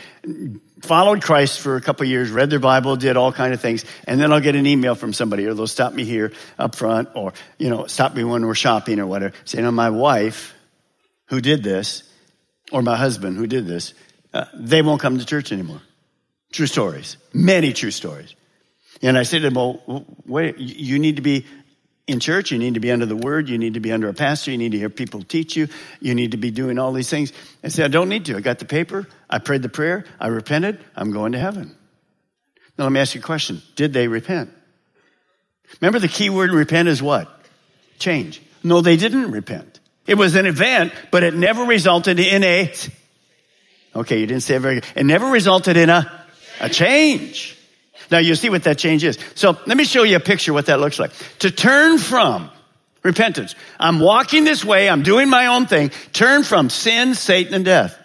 followed 0.83 1.21
Christ 1.21 1.59
for 1.59 1.75
a 1.75 1.81
couple 1.81 2.07
years, 2.07 2.31
read 2.31 2.49
their 2.49 2.61
Bible, 2.61 2.95
did 2.95 3.17
all 3.17 3.33
kind 3.33 3.53
of 3.53 3.61
things, 3.61 3.85
and 4.07 4.21
then 4.21 4.33
I'll 4.33 4.41
get 4.41 4.55
an 4.55 4.69
email 4.69 4.95
from 4.95 5.13
somebody, 5.13 5.47
or 5.47 5.55
they'll 5.55 5.67
stop 5.67 5.95
me 5.95 6.05
here 6.05 6.33
up 6.61 6.77
front, 6.77 7.09
or 7.17 7.33
you 7.59 7.71
know, 7.71 7.87
stop 7.87 8.15
me 8.15 8.23
when 8.23 8.47
we're 8.47 8.55
shopping 8.55 9.01
or 9.01 9.07
whatever, 9.07 9.35
saying, 9.47 9.67
"Oh, 9.67 9.73
my 9.73 9.91
wife, 9.91 10.55
who 11.27 11.41
did 11.41 11.65
this, 11.65 12.05
or 12.71 12.83
my 12.83 12.97
husband 12.97 13.37
who 13.37 13.49
did 13.49 13.67
this, 13.67 13.95
uh, 14.33 14.45
they 14.55 14.83
won't 14.83 15.01
come 15.01 15.19
to 15.19 15.27
church 15.27 15.51
anymore." 15.51 15.81
True 16.57 16.67
stories, 16.67 17.19
many 17.35 17.75
true 17.75 17.91
stories. 17.91 18.35
And 19.03 19.19
I 19.19 19.25
said 19.25 19.43
to 19.43 19.51
them, 19.51 19.57
"Well, 19.57 20.07
wait, 20.25 20.57
you 20.57 20.99
need 20.99 21.17
to 21.17 21.23
be 21.23 21.45
in 22.07 22.19
church, 22.19 22.51
you 22.51 22.57
need 22.57 22.73
to 22.73 22.81
be 22.81 22.91
under 22.91 23.05
the 23.05 23.15
word, 23.15 23.51
you 23.51 23.59
need 23.59 23.75
to 23.75 23.81
be 23.81 23.93
under 23.93 24.09
a 24.09 24.15
pastor, 24.15 24.53
you 24.53 24.57
need 24.57 24.73
to 24.73 24.79
hear 24.79 24.89
people 24.89 25.23
teach 25.23 25.55
you, 25.55 25.69
you 26.01 26.15
need 26.15 26.31
to 26.31 26.39
be 26.39 26.51
doing 26.51 26.79
all 26.79 26.95
these 26.95 27.11
things. 27.11 27.35
I 27.63 27.69
said, 27.69 27.85
I 27.85 27.89
don't 27.89 28.09
need 28.09 28.25
to. 28.25 28.37
I 28.39 28.41
got 28.41 28.59
the 28.59 28.65
paper, 28.65 29.07
I 29.29 29.39
prayed 29.39 29.61
the 29.61 29.69
prayer, 29.69 30.07
I 30.19 30.29
repented, 30.29 30.83
I'm 30.97 31.13
going 31.13 31.33
to 31.33 31.39
heaven. 31.39 31.77
Now 32.79 32.85
let 32.85 32.93
me 32.93 33.01
ask 33.01 33.15
you 33.15 33.21
a 33.21 33.25
question. 33.25 33.61
Did 33.75 33.93
they 33.93 34.09
repent? 34.09 34.51
Remember 35.83 35.99
the 35.99 36.09
key 36.09 36.31
word 36.31 36.53
repent 36.53 36.89
is 36.89 37.03
what? 37.03 37.29
Change. 37.99 38.41
No, 38.65 38.81
they 38.81 38.97
didn't 38.97 39.31
repent. 39.31 39.79
It 40.07 40.15
was 40.15 40.35
an 40.37 40.47
event, 40.47 40.95
but 41.11 41.23
it 41.23 41.35
never 41.35 41.65
resulted 41.65 42.19
in 42.19 42.43
a, 42.45 42.73
okay, 43.95 44.21
you 44.21 44.27
didn't 44.27 44.43
say 44.43 44.55
it 44.55 44.61
very 44.61 44.77
good. 44.77 44.87
It 44.97 45.05
never 45.05 45.27
resulted 45.27 45.77
in 45.77 45.91
a, 45.91 46.23
a 46.61 46.69
change. 46.69 47.57
Now 48.11 48.19
you 48.19 48.35
see 48.35 48.51
what 48.51 48.65
that 48.65 48.79
change 48.79 49.05
is. 49.05 49.19
So 49.35 49.59
let 49.67 49.77
me 49.77 49.85
show 49.85 50.03
you 50.03 50.17
a 50.17 50.21
picture 50.21 50.53
what 50.53 50.67
that 50.67 50.81
looks 50.81 50.99
like. 50.99 51.13
To 51.41 51.51
turn 51.51 51.99
from 51.99 52.51
repentance. 53.03 53.55
I'm 53.79 54.01
walking 54.01 54.45
this 54.45 54.65
way. 54.65 54.89
I'm 54.89 55.03
doing 55.03 55.31
my 55.31 55.47
own 55.47 55.67
thing. 55.67 55.91
Turn 56.13 56.43
from 56.43 56.71
sin, 56.71 57.15
Satan, 57.15 57.55
and 57.55 57.65
death. 57.65 57.97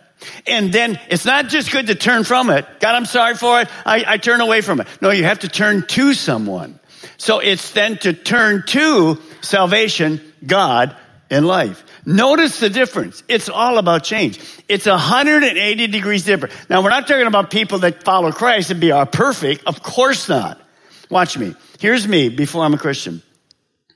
And 0.46 0.72
then 0.72 1.00
it's 1.10 1.26
not 1.26 1.48
just 1.48 1.72
good 1.72 1.88
to 1.88 1.96
turn 1.96 2.24
from 2.24 2.50
it. 2.50 2.66
God, 2.80 2.96
I'm 2.96 3.06
sorry 3.06 3.36
for 3.36 3.62
it. 3.62 3.70
I, 3.86 4.04
I 4.08 4.18
turn 4.18 4.42
away 4.42 4.62
from 4.62 4.80
it. 4.80 4.88
No, 5.02 5.10
you 5.10 5.24
have 5.24 5.40
to 5.40 5.48
turn 5.48 5.86
to 5.88 6.14
someone. 6.14 6.80
So 7.18 7.40
it's 7.40 7.72
then 7.72 7.98
to 8.00 8.14
turn 8.14 8.64
to 8.68 9.20
salvation, 9.42 10.22
God, 10.46 10.96
and 11.32 11.48
life. 11.48 11.84
Notice 12.06 12.60
the 12.60 12.70
difference. 12.70 13.24
It's 13.28 13.50
all 13.50 13.78
about 13.78 14.04
change. 14.04 14.40
It's 14.68 14.86
180 14.86 15.88
degrees 15.88 16.26
different. 16.26 16.54
Now, 16.70 16.84
we're 16.84 16.90
not 16.90 17.08
talking 17.08 17.26
about 17.26 17.50
people 17.50 17.80
that 17.80 18.04
follow 18.04 18.32
Christ 18.32 18.70
and 18.70 18.80
be 18.80 18.92
are 18.92 19.06
perfect. 19.06 19.64
Of 19.66 19.82
course 19.82 20.30
not. 20.30 20.62
Watch 21.10 21.38
me. 21.38 21.56
Here's 21.80 22.08
me 22.08 22.30
before 22.30 22.64
I'm 22.64 22.74
a 22.74 22.78
Christian. 22.78 23.22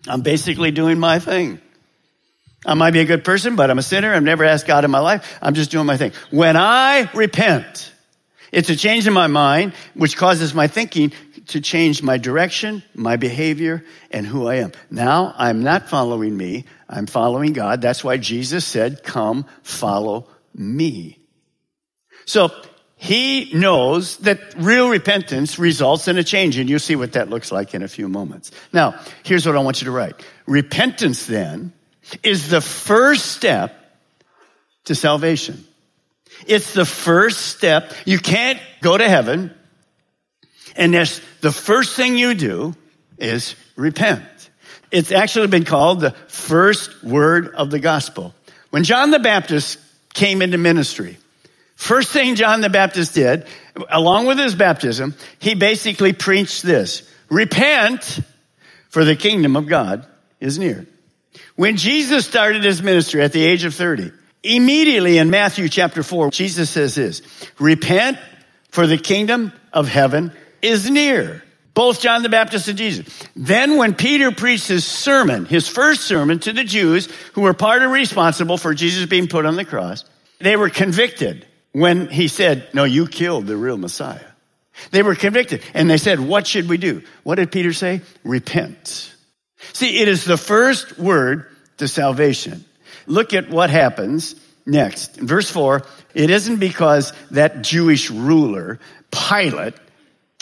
I'm 0.08 0.22
basically 0.22 0.72
doing 0.72 0.98
my 0.98 1.20
thing. 1.20 1.60
I 2.66 2.74
might 2.74 2.92
be 2.92 3.00
a 3.00 3.06
good 3.06 3.24
person, 3.24 3.56
but 3.56 3.70
I'm 3.70 3.78
a 3.78 3.84
sinner. 3.84 4.14
I've 4.14 4.24
never 4.24 4.44
asked 4.44 4.66
God 4.66 4.86
in 4.86 4.92
my 4.92 5.00
life. 5.00 5.38
I'm 5.42 5.54
just 5.54 5.70
doing 5.72 5.86
my 5.86 5.98
thing. 5.98 6.14
When 6.32 6.58
I 6.58 7.10
repent, 7.14 7.92
it's 8.52 8.70
a 8.70 8.76
change 8.76 9.06
in 9.06 9.14
my 9.14 9.28
mind, 9.28 9.74
which 9.94 10.18
causes 10.18 10.54
my 10.54 10.68
thinking 10.68 11.12
to 11.48 11.62
change 11.62 12.02
my 12.02 12.18
direction, 12.18 12.84
my 12.94 13.18
behavior, 13.18 13.84
and 14.12 14.26
who 14.26 14.48
I 14.48 14.56
am. 14.56 14.72
Now 14.90 15.34
I'm 15.38 15.64
not 15.64 15.90
following 15.90 16.36
me. 16.36 16.66
I'm 16.90 17.06
following 17.06 17.54
God. 17.54 17.82
That's 17.82 18.04
why 18.04 18.18
Jesus 18.18 18.66
said, 18.66 19.04
come 19.04 19.46
follow 19.64 20.28
me. 20.54 21.20
So 22.26 22.52
he 22.96 23.52
knows 23.54 24.18
that 24.18 24.40
real 24.58 24.90
repentance 24.90 25.60
results 25.60 26.08
in 26.08 26.18
a 26.18 26.24
change, 26.24 26.58
and 26.58 26.70
you'll 26.70 26.80
see 26.80 26.96
what 26.96 27.14
that 27.14 27.30
looks 27.30 27.52
like 27.52 27.76
in 27.76 27.84
a 27.84 27.88
few 27.88 28.08
moments. 28.08 28.52
Now, 28.74 29.00
here's 29.24 29.46
what 29.46 29.56
I 29.56 29.60
want 29.60 29.82
you 29.82 29.86
to 29.86 29.92
write. 29.92 30.16
Repentance 30.48 31.26
then 31.28 31.74
is 32.24 32.50
the 32.50 32.62
first 32.62 33.28
step 33.28 33.76
to 34.86 34.96
salvation. 34.96 35.66
It's 36.48 36.74
the 36.74 36.86
first 36.86 37.42
step. 37.56 37.92
You 38.06 38.20
can't 38.20 38.60
go 38.82 38.98
to 38.98 39.08
heaven 39.08 39.54
and 40.76 40.94
that's 40.94 41.22
the 41.46 41.52
first 41.52 41.96
thing 41.96 42.18
you 42.18 42.34
do 42.34 42.74
is 43.20 43.56
repent. 43.76 44.24
It's 44.90 45.12
actually 45.12 45.46
been 45.46 45.64
called 45.64 46.00
the 46.00 46.10
first 46.28 47.04
word 47.04 47.54
of 47.54 47.70
the 47.70 47.78
gospel. 47.78 48.34
When 48.72 48.84
John 48.84 49.12
the 49.12 49.20
Baptist 49.20 49.78
came 50.16 50.42
into 50.42 50.58
ministry, 50.58 51.20
first 51.76 52.12
thing 52.12 52.34
John 52.34 52.62
the 52.62 52.70
Baptist 52.72 53.14
did, 53.14 53.46
along 53.92 54.26
with 54.26 54.40
his 54.40 54.56
baptism, 54.56 55.14
he 55.38 55.54
basically 55.54 56.14
preached 56.14 56.64
this. 56.64 57.08
Repent, 57.30 58.22
for 58.90 59.06
the 59.06 59.16
kingdom 59.16 59.56
of 59.56 59.68
God 59.68 60.04
is 60.40 60.58
near. 60.58 60.88
When 61.56 61.78
Jesus 61.78 62.26
started 62.26 62.64
his 62.64 62.82
ministry 62.82 63.22
at 63.22 63.34
the 63.34 63.46
age 63.46 63.66
of 63.66 63.76
30, 63.76 64.12
immediately 64.42 65.20
in 65.20 65.30
Matthew 65.30 65.70
chapter 65.70 66.02
4, 66.02 66.32
Jesus 66.32 66.72
says 66.72 66.96
this, 66.96 67.22
repent 67.60 68.18
for 68.70 68.88
the 68.88 68.98
kingdom 68.98 69.54
of 69.72 69.88
heaven 69.88 70.32
is 70.66 70.90
near. 70.90 71.44
Both 71.74 72.02
John 72.02 72.24
the 72.24 72.30
Baptist 72.30 72.70
and 72.70 72.78
Jesus. 72.78 73.06
Then 73.36 73.76
when 73.76 73.96
Peter 73.96 74.32
preached 74.32 74.70
his 74.70 74.86
sermon, 74.86 75.46
his 75.46 75.68
first 75.68 76.04
sermon 76.04 76.40
to 76.40 76.54
the 76.54 76.64
Jews 76.64 77.08
who 77.34 77.42
were 77.42 77.54
part 77.54 77.82
of 77.82 77.92
responsible 77.92 78.58
for 78.58 78.74
Jesus 78.74 79.06
being 79.08 79.28
put 79.28 79.46
on 79.46 79.58
the 79.58 79.66
cross, 79.66 80.06
they 80.40 80.56
were 80.56 80.70
convicted 80.70 81.46
when 81.74 82.08
he 82.08 82.30
said, 82.30 82.70
no, 82.74 82.86
you 82.86 83.08
killed 83.08 83.46
the 83.46 83.58
real 83.58 83.78
Messiah. 83.78 84.26
They 84.92 85.04
were 85.04 85.16
convicted 85.16 85.64
and 85.74 85.90
they 85.90 85.98
said, 85.98 86.22
what 86.22 86.48
should 86.48 86.70
we 86.70 86.78
do? 86.78 87.02
What 87.24 87.36
did 87.36 87.52
Peter 87.52 87.74
say? 87.74 88.02
Repent. 88.24 89.14
See, 89.74 90.02
it 90.02 90.08
is 90.08 90.24
the 90.24 90.38
first 90.38 90.98
word 90.98 91.46
to 91.78 91.90
salvation. 91.90 92.64
Look 93.06 93.34
at 93.34 93.50
what 93.50 93.70
happens 93.70 94.36
next. 94.66 95.18
In 95.18 95.28
verse 95.28 95.50
4, 95.50 95.84
it 96.14 96.30
isn't 96.30 96.58
because 96.58 97.12
that 97.32 97.62
Jewish 97.62 98.10
ruler, 98.10 98.80
Pilate, 99.12 99.74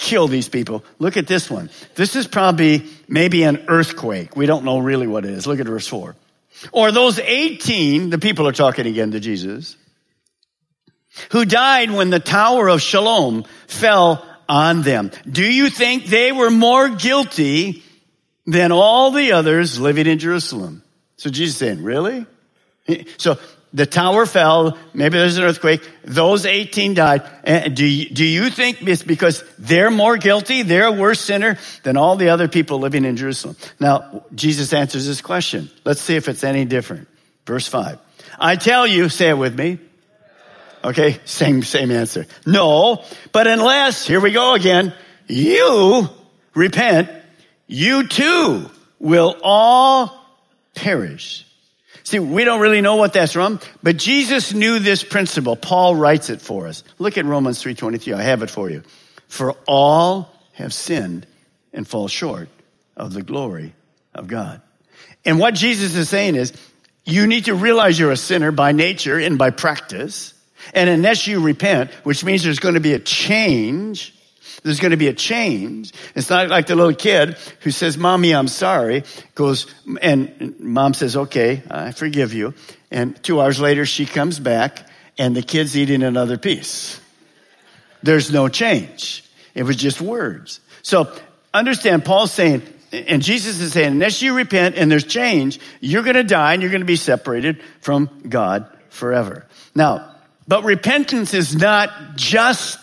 killed 0.04 0.30
these 0.30 0.50
people. 0.50 0.84
Look 1.00 1.18
at 1.18 1.26
this 1.26 1.50
one. 1.50 1.70
This 1.96 2.16
is 2.16 2.28
probably 2.28 2.84
maybe 3.08 3.44
an 3.44 3.66
earthquake. 3.68 4.36
We 4.36 4.46
don't 4.46 4.66
know 4.66 4.80
really 4.80 5.08
what 5.08 5.26
it 5.26 5.32
is. 5.32 5.48
Look 5.48 5.60
at 5.60 5.66
verse 5.66 5.88
4. 5.88 6.16
Or 6.72 6.92
those 6.92 7.18
18, 7.20 8.10
the 8.10 8.20
people 8.20 8.48
are 8.48 8.52
talking 8.52 8.86
again 8.86 9.12
to 9.12 9.20
Jesus, 9.20 9.76
who 11.32 11.46
died 11.46 11.90
when 11.90 12.10
the 12.10 12.20
Tower 12.20 12.68
of 12.68 12.82
Siloam 12.84 13.46
fell 13.68 14.26
on 14.48 14.82
them. 14.82 15.10
Do 15.30 15.44
you 15.44 15.70
think 15.70 16.06
they 16.06 16.32
were 16.32 16.52
more 16.52 16.90
guilty 16.90 17.84
than 18.46 18.72
all 18.72 19.12
the 19.12 19.32
others 19.32 19.80
living 19.80 20.06
in 20.06 20.20
Jerusalem? 20.20 20.84
So 21.16 21.30
Jesus 21.30 21.58
saying, 21.58 21.82
really? 21.82 22.26
So 23.18 23.38
the 23.74 23.86
tower 23.86 24.26
fell. 24.26 24.78
Maybe 24.94 25.18
there's 25.18 25.38
an 25.38 25.44
earthquake. 25.44 25.88
Those 26.04 26.46
18 26.46 26.94
died. 26.94 27.24
And 27.44 27.76
do 27.76 27.86
you, 27.86 28.10
do 28.10 28.24
you 28.24 28.50
think 28.50 28.88
it's 28.88 29.02
because 29.02 29.44
they're 29.58 29.90
more 29.90 30.18
guilty? 30.18 30.62
They're 30.62 30.86
a 30.86 30.92
worse 30.92 31.20
sinner 31.20 31.58
than 31.82 31.98
all 31.98 32.16
the 32.16 32.30
other 32.30 32.48
people 32.48 32.80
living 32.80 33.04
in 33.04 33.18
Jerusalem? 33.18 33.56
Now, 33.80 34.24
Jesus 34.36 34.74
answers 34.74 35.08
this 35.08 35.22
question. 35.22 35.72
Let's 35.86 36.02
see 36.02 36.16
if 36.16 36.30
it's 36.30 36.44
any 36.44 36.66
different. 36.66 37.08
Verse 37.46 37.68
5. 37.68 37.98
I 38.40 38.56
tell 38.56 38.86
you, 38.86 39.10
say 39.10 39.30
it 39.30 39.38
with 39.38 39.58
me. 39.58 39.80
Okay, 40.84 41.20
same, 41.26 41.64
same 41.64 41.92
answer. 41.92 42.28
No, 42.46 43.04
but 43.32 43.48
unless, 43.48 44.06
here 44.06 44.20
we 44.20 44.32
go 44.32 44.54
again, 44.54 44.94
you 45.28 46.10
repent, 46.54 47.10
you 47.68 48.08
too 48.08 48.70
will 49.00 49.38
all 49.42 50.14
perish. 50.76 51.46
See, 52.04 52.20
we 52.20 52.44
don't 52.44 52.60
really 52.60 52.82
know 52.82 52.98
what 52.98 53.14
that's 53.14 53.34
from, 53.34 53.60
but 53.82 53.98
Jesus 53.98 54.54
knew 54.54 54.80
this 54.80 55.04
principle. 55.04 55.56
Paul 55.56 55.96
writes 55.96 56.30
it 56.30 56.42
for 56.42 56.68
us. 56.68 56.84
Look 57.00 57.18
at 57.18 57.26
Romans 57.26 57.64
3.23. 57.64 58.14
I 58.14 58.22
have 58.22 58.44
it 58.44 58.50
for 58.50 58.70
you. 58.70 58.84
For 59.28 59.54
all 59.66 60.30
have 60.54 60.74
sinned 60.74 61.26
and 61.72 61.88
fall 61.88 62.08
short 62.08 62.50
of 62.98 63.14
the 63.14 63.24
glory 63.24 63.74
of 64.14 64.28
God. 64.28 64.62
And 65.26 65.40
what 65.40 65.54
Jesus 65.54 65.96
is 65.96 66.10
saying 66.10 66.36
is, 66.36 66.54
you 67.06 67.28
need 67.28 67.46
to 67.46 67.56
realize 67.56 68.00
you're 68.00 68.12
a 68.12 68.18
sinner 68.18 68.52
by 68.52 68.72
nature 68.72 69.18
and 69.18 69.38
by 69.38 69.50
practice. 69.50 70.34
And 70.74 70.90
unless 70.90 71.28
you 71.28 71.42
repent, 71.42 71.92
which 72.04 72.24
means 72.24 72.44
there's 72.44 72.60
going 72.60 72.76
to 72.76 72.80
be 72.80 72.94
a 72.94 73.00
change, 73.00 74.14
there's 74.64 74.80
going 74.80 74.92
to 74.92 74.98
be 74.98 75.08
a 75.08 75.14
change. 75.14 75.94
It's 76.16 76.30
not 76.30 76.50
like 76.50 76.68
the 76.68 76.76
little 76.76 76.96
kid 76.96 77.38
who 77.62 77.72
says, 77.72 77.98
Mommy, 77.98 78.34
I'm 78.34 78.48
sorry, 78.48 79.04
goes, 79.36 79.68
and 80.02 80.56
mom 80.60 80.94
says, 80.94 81.16
Okay, 81.16 81.62
I 81.70 81.92
forgive 81.92 82.34
you. 82.34 82.54
And 82.90 83.22
two 83.24 83.42
hours 83.42 83.60
later, 83.60 83.86
she 83.86 84.06
comes 84.06 84.40
back 84.40 84.88
and 85.18 85.36
the 85.36 85.42
kid's 85.42 85.78
eating 85.78 86.04
another 86.04 86.38
piece. 86.38 87.00
There's 88.02 88.32
no 88.32 88.48
change. 88.48 89.24
It 89.54 89.64
was 89.64 89.76
just 89.76 90.02
words. 90.02 90.60
So 90.82 91.14
understand, 91.54 92.06
Paul's 92.06 92.32
saying, 92.32 92.64
and 92.92 93.22
Jesus 93.22 93.60
is 93.60 93.74
saying, 93.74 93.94
unless 93.94 94.22
you 94.22 94.36
repent 94.36 94.76
and 94.76 94.92
there's 94.92 95.06
change, 95.06 95.60
you're 95.80 96.04
going 96.04 96.16
to 96.16 96.24
die 96.24 96.54
and 96.54 96.62
you're 96.62 96.72
going 96.72 96.82
to 96.82 96.86
be 96.86 96.96
separated 96.96 97.62
from 97.82 98.10
God 98.28 98.68
forever. 98.90 99.46
Now, 99.74 100.16
but 100.48 100.64
repentance 100.64 101.34
is 101.34 101.56
not 101.56 102.16
just 102.16 102.80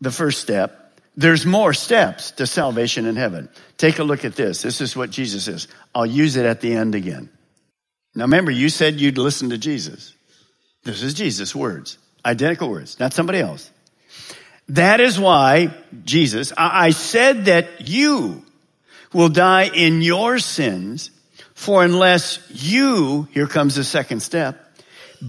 the 0.00 0.10
first 0.10 0.40
step. 0.40 0.83
There's 1.16 1.46
more 1.46 1.72
steps 1.72 2.32
to 2.32 2.46
salvation 2.46 3.06
in 3.06 3.16
heaven. 3.16 3.48
Take 3.76 3.98
a 3.98 4.04
look 4.04 4.24
at 4.24 4.34
this. 4.34 4.62
This 4.62 4.80
is 4.80 4.96
what 4.96 5.10
Jesus 5.10 5.44
says. 5.44 5.68
I'll 5.94 6.06
use 6.06 6.36
it 6.36 6.44
at 6.44 6.60
the 6.60 6.74
end 6.74 6.94
again. 6.94 7.28
Now 8.14 8.24
remember, 8.24 8.50
you 8.50 8.68
said 8.68 9.00
you'd 9.00 9.18
listen 9.18 9.50
to 9.50 9.58
Jesus. 9.58 10.12
This 10.82 11.02
is 11.02 11.14
Jesus' 11.14 11.54
words, 11.54 11.98
identical 12.24 12.68
words, 12.68 12.98
not 13.00 13.12
somebody 13.12 13.38
else. 13.38 13.70
That 14.68 15.00
is 15.00 15.18
why, 15.18 15.74
Jesus, 16.04 16.52
I 16.56 16.90
said 16.90 17.46
that 17.46 17.88
you 17.88 18.44
will 19.12 19.28
die 19.28 19.70
in 19.72 20.02
your 20.02 20.38
sins, 20.38 21.10
for 21.54 21.84
unless 21.84 22.40
you, 22.50 23.28
here 23.32 23.46
comes 23.46 23.76
the 23.76 23.84
second 23.84 24.20
step, 24.20 24.63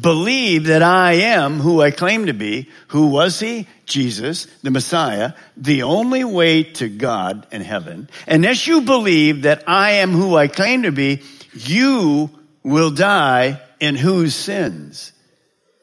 believe 0.02 0.66
that 0.66 0.82
I 0.82 1.14
am 1.14 1.60
who 1.60 1.82
I 1.82 1.92
claim 1.92 2.26
to 2.26 2.34
be. 2.34 2.70
Who 2.90 3.08
was 3.08 3.40
he? 3.40 3.68
Jesus, 3.86 4.46
the 4.64 4.72
Messiah, 4.72 5.34
the 5.56 5.84
only 5.84 6.24
way 6.24 6.64
to 6.64 6.90
God 6.90 7.48
and 7.52 7.62
heaven. 7.62 8.10
Unless 8.28 8.68
you 8.68 8.82
believe 8.82 9.44
that 9.44 9.64
I 9.68 9.92
am 9.92 10.12
who 10.12 10.36
I 10.36 10.48
claim 10.48 10.84
to 10.84 10.92
be, 10.92 11.22
you 11.54 12.30
will 12.64 12.92
die 12.92 13.62
in 13.80 13.96
whose 13.96 14.34
sins? 14.34 15.14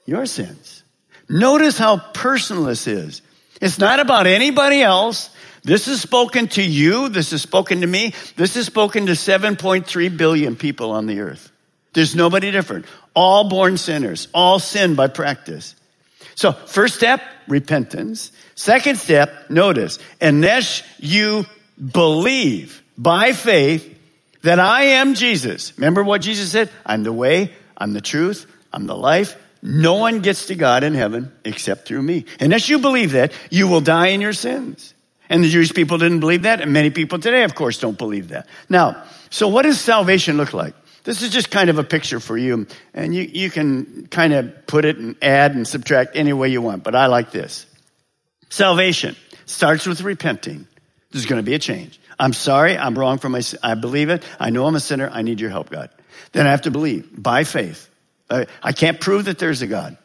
Your 0.04 0.26
sins. 0.26 0.82
Notice 1.28 1.78
how 1.78 1.98
personal 1.98 2.64
this 2.64 2.86
is. 2.86 3.22
It's 3.60 3.78
not 3.78 4.00
about 4.00 4.26
anybody 4.26 4.82
else. 4.82 5.30
This 5.62 5.86
is 5.86 6.02
spoken 6.02 6.48
to 6.48 6.62
you. 6.62 7.08
This 7.08 7.32
is 7.32 7.40
spoken 7.40 7.82
to 7.82 7.86
me. 7.86 8.14
This 8.36 8.56
is 8.56 8.66
spoken 8.66 9.06
to 9.06 9.12
7.3 9.12 10.16
billion 10.16 10.56
people 10.56 10.90
on 10.90 11.06
the 11.06 11.20
earth. 11.20 11.51
There's 11.92 12.14
nobody 12.14 12.50
different. 12.50 12.86
All 13.14 13.48
born 13.48 13.76
sinners, 13.76 14.28
all 14.32 14.58
sin 14.58 14.94
by 14.94 15.08
practice. 15.08 15.74
So 16.34 16.52
first 16.52 16.94
step, 16.94 17.20
repentance. 17.46 18.32
Second 18.54 18.96
step, 18.98 19.50
notice, 19.50 19.98
unless 20.20 20.82
you 20.98 21.44
believe 21.78 22.82
by 22.96 23.32
faith 23.32 23.98
that 24.42 24.58
I 24.58 24.84
am 24.84 25.14
Jesus. 25.14 25.76
Remember 25.78 26.02
what 26.02 26.22
Jesus 26.22 26.50
said? 26.50 26.70
I'm 26.84 27.02
the 27.02 27.12
way, 27.12 27.52
I'm 27.76 27.92
the 27.92 28.00
truth, 28.00 28.46
I'm 28.72 28.86
the 28.86 28.96
life. 28.96 29.36
No 29.62 29.94
one 29.94 30.20
gets 30.20 30.46
to 30.46 30.56
God 30.56 30.82
in 30.82 30.94
heaven 30.94 31.30
except 31.44 31.86
through 31.86 32.02
me. 32.02 32.24
Unless 32.40 32.68
you 32.68 32.80
believe 32.80 33.12
that, 33.12 33.32
you 33.50 33.68
will 33.68 33.80
die 33.80 34.08
in 34.08 34.20
your 34.20 34.32
sins. 34.32 34.94
And 35.28 35.44
the 35.44 35.48
Jewish 35.48 35.72
people 35.72 35.98
didn't 35.98 36.20
believe 36.20 36.42
that, 36.42 36.60
and 36.60 36.72
many 36.72 36.90
people 36.90 37.18
today, 37.18 37.44
of 37.44 37.54
course, 37.54 37.78
don't 37.78 37.96
believe 37.96 38.28
that. 38.28 38.48
Now, 38.68 39.04
so 39.30 39.48
what 39.48 39.62
does 39.62 39.80
salvation 39.80 40.36
look 40.36 40.52
like? 40.52 40.74
This 41.04 41.22
is 41.22 41.30
just 41.30 41.50
kind 41.50 41.68
of 41.68 41.78
a 41.78 41.84
picture 41.84 42.20
for 42.20 42.36
you, 42.36 42.66
and 42.94 43.14
you, 43.14 43.22
you 43.22 43.50
can 43.50 44.06
kind 44.06 44.32
of 44.32 44.66
put 44.66 44.84
it 44.84 44.98
and 44.98 45.16
add 45.20 45.54
and 45.54 45.66
subtract 45.66 46.16
any 46.16 46.32
way 46.32 46.48
you 46.48 46.62
want, 46.62 46.84
but 46.84 46.94
I 46.94 47.06
like 47.06 47.32
this. 47.32 47.66
Salvation 48.50 49.16
starts 49.46 49.86
with 49.86 50.02
repenting. 50.02 50.66
There's 51.10 51.26
going 51.26 51.42
to 51.42 51.46
be 51.46 51.54
a 51.54 51.58
change. 51.58 52.00
I'm 52.18 52.32
sorry, 52.32 52.78
I'm 52.78 52.96
wrong 52.96 53.18
for 53.18 53.28
my 53.28 53.42
I 53.62 53.74
believe 53.74 54.10
it. 54.10 54.22
I 54.38 54.50
know 54.50 54.66
I'm 54.66 54.76
a 54.76 54.80
sinner. 54.80 55.10
I 55.12 55.22
need 55.22 55.40
your 55.40 55.50
help, 55.50 55.70
God. 55.70 55.90
Then 56.32 56.46
I 56.46 56.50
have 56.50 56.62
to 56.62 56.70
believe 56.70 57.10
by 57.20 57.44
faith. 57.44 57.88
I, 58.30 58.46
I 58.62 58.72
can't 58.72 59.00
prove 59.00 59.24
that 59.24 59.38
there's 59.38 59.62
a 59.62 59.66
God. 59.66 59.98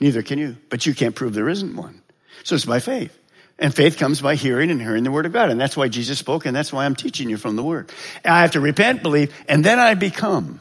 Neither 0.00 0.22
can 0.22 0.38
you, 0.38 0.56
but 0.70 0.86
you 0.86 0.94
can't 0.94 1.14
prove 1.14 1.34
there 1.34 1.48
isn't 1.48 1.74
one. 1.74 2.02
So 2.44 2.54
it's 2.54 2.64
by 2.64 2.80
faith. 2.80 3.16
And 3.58 3.74
faith 3.74 3.96
comes 3.96 4.20
by 4.20 4.34
hearing 4.34 4.70
and 4.70 4.80
hearing 4.80 5.02
the 5.02 5.10
word 5.10 5.24
of 5.24 5.32
God. 5.32 5.50
And 5.50 5.58
that's 5.58 5.76
why 5.76 5.88
Jesus 5.88 6.18
spoke, 6.18 6.44
and 6.44 6.54
that's 6.54 6.72
why 6.72 6.84
I'm 6.84 6.94
teaching 6.94 7.30
you 7.30 7.38
from 7.38 7.56
the 7.56 7.62
word. 7.62 7.90
And 8.22 8.34
I 8.34 8.42
have 8.42 8.50
to 8.52 8.60
repent, 8.60 9.02
believe, 9.02 9.34
and 9.48 9.64
then 9.64 9.78
I 9.78 9.94
become. 9.94 10.60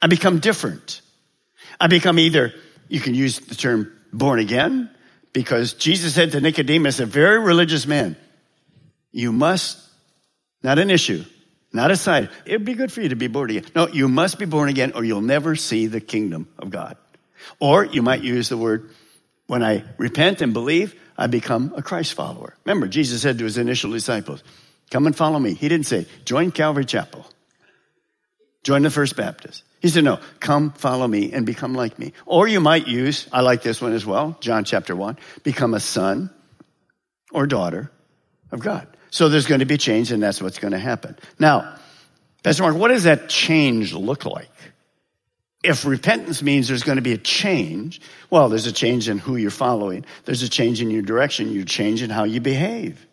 I 0.00 0.06
become 0.06 0.38
different. 0.38 1.00
I 1.80 1.88
become 1.88 2.18
either, 2.18 2.54
you 2.88 3.00
can 3.00 3.14
use 3.14 3.40
the 3.40 3.54
term 3.54 3.92
born 4.12 4.38
again, 4.38 4.88
because 5.32 5.74
Jesus 5.74 6.14
said 6.14 6.32
to 6.32 6.40
Nicodemus, 6.40 7.00
a 7.00 7.06
very 7.06 7.40
religious 7.40 7.86
man, 7.86 8.16
you 9.10 9.32
must, 9.32 9.82
not 10.62 10.78
an 10.78 10.90
issue, 10.90 11.24
not 11.72 11.90
a 11.90 11.96
side. 11.96 12.30
It'd 12.46 12.64
be 12.64 12.74
good 12.74 12.92
for 12.92 13.02
you 13.02 13.10
to 13.10 13.16
be 13.16 13.26
born 13.26 13.50
again. 13.50 13.64
No, 13.74 13.88
you 13.88 14.08
must 14.08 14.38
be 14.38 14.46
born 14.46 14.68
again 14.68 14.92
or 14.94 15.04
you'll 15.04 15.20
never 15.20 15.56
see 15.56 15.88
the 15.88 16.00
kingdom 16.00 16.48
of 16.58 16.70
God. 16.70 16.96
Or 17.60 17.84
you 17.84 18.00
might 18.00 18.22
use 18.22 18.48
the 18.48 18.56
word, 18.56 18.90
when 19.46 19.62
I 19.62 19.84
repent 19.98 20.40
and 20.40 20.52
believe, 20.52 20.94
I 21.18 21.26
become 21.26 21.72
a 21.76 21.82
Christ 21.82 22.14
follower. 22.14 22.54
Remember, 22.64 22.86
Jesus 22.86 23.22
said 23.22 23.38
to 23.38 23.44
his 23.44 23.58
initial 23.58 23.92
disciples, 23.92 24.42
Come 24.90 25.06
and 25.06 25.16
follow 25.16 25.38
me. 25.38 25.54
He 25.54 25.68
didn't 25.68 25.86
say, 25.86 26.06
Join 26.24 26.50
Calvary 26.52 26.84
Chapel, 26.84 27.26
join 28.62 28.82
the 28.82 28.90
First 28.90 29.16
Baptist. 29.16 29.62
He 29.80 29.88
said, 29.88 30.04
No, 30.04 30.18
come 30.40 30.72
follow 30.72 31.06
me 31.06 31.32
and 31.32 31.46
become 31.46 31.74
like 31.74 31.98
me. 31.98 32.12
Or 32.24 32.48
you 32.48 32.60
might 32.60 32.86
use, 32.86 33.28
I 33.32 33.40
like 33.40 33.62
this 33.62 33.80
one 33.80 33.92
as 33.92 34.04
well, 34.04 34.36
John 34.40 34.64
chapter 34.64 34.94
1, 34.96 35.18
become 35.42 35.74
a 35.74 35.80
son 35.80 36.30
or 37.32 37.46
daughter 37.46 37.90
of 38.52 38.60
God. 38.60 38.86
So 39.10 39.28
there's 39.28 39.46
going 39.46 39.60
to 39.60 39.66
be 39.66 39.78
change, 39.78 40.12
and 40.12 40.22
that's 40.22 40.42
what's 40.42 40.58
going 40.58 40.72
to 40.72 40.78
happen. 40.78 41.16
Now, 41.38 41.76
Pastor 42.42 42.62
Mark, 42.62 42.76
what 42.76 42.88
does 42.88 43.04
that 43.04 43.28
change 43.28 43.92
look 43.92 44.24
like? 44.24 44.50
If 45.62 45.84
repentance 45.84 46.42
means 46.42 46.68
there's 46.68 46.82
going 46.82 46.96
to 46.96 47.02
be 47.02 47.12
a 47.12 47.18
change, 47.18 48.00
well, 48.30 48.48
there's 48.48 48.66
a 48.66 48.72
change 48.72 49.08
in 49.08 49.18
who 49.18 49.36
you're 49.36 49.50
following. 49.50 50.04
There's 50.24 50.42
a 50.42 50.48
change 50.48 50.80
in 50.80 50.90
your 50.90 51.02
direction. 51.02 51.50
You 51.50 51.64
change 51.64 52.02
in 52.02 52.10
how 52.10 52.24
you 52.24 52.40
behave. 52.40 53.04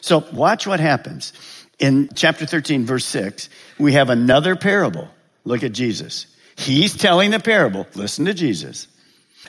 So 0.00 0.24
watch 0.32 0.66
what 0.66 0.80
happens. 0.80 1.32
In 1.78 2.08
chapter 2.14 2.46
13, 2.46 2.86
verse 2.86 3.04
6, 3.04 3.48
we 3.78 3.92
have 3.92 4.10
another 4.10 4.56
parable. 4.56 5.08
Look 5.44 5.62
at 5.62 5.72
Jesus. 5.72 6.26
He's 6.56 6.96
telling 6.96 7.30
the 7.30 7.38
parable. 7.38 7.86
Listen 7.94 8.24
to 8.24 8.34
Jesus. 8.34 8.88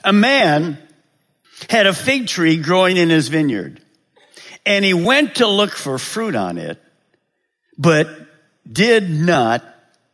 A 0.04 0.12
man 0.12 0.78
had 1.68 1.86
a 1.86 1.92
fig 1.92 2.28
tree 2.28 2.56
growing 2.56 2.96
in 2.96 3.10
his 3.10 3.28
vineyard, 3.28 3.82
and 4.64 4.84
he 4.84 4.94
went 4.94 5.36
to 5.36 5.46
look 5.46 5.72
for 5.72 5.98
fruit 5.98 6.36
on 6.36 6.56
it, 6.56 6.80
but 7.76 8.08
did 8.70 9.10
not 9.10 9.64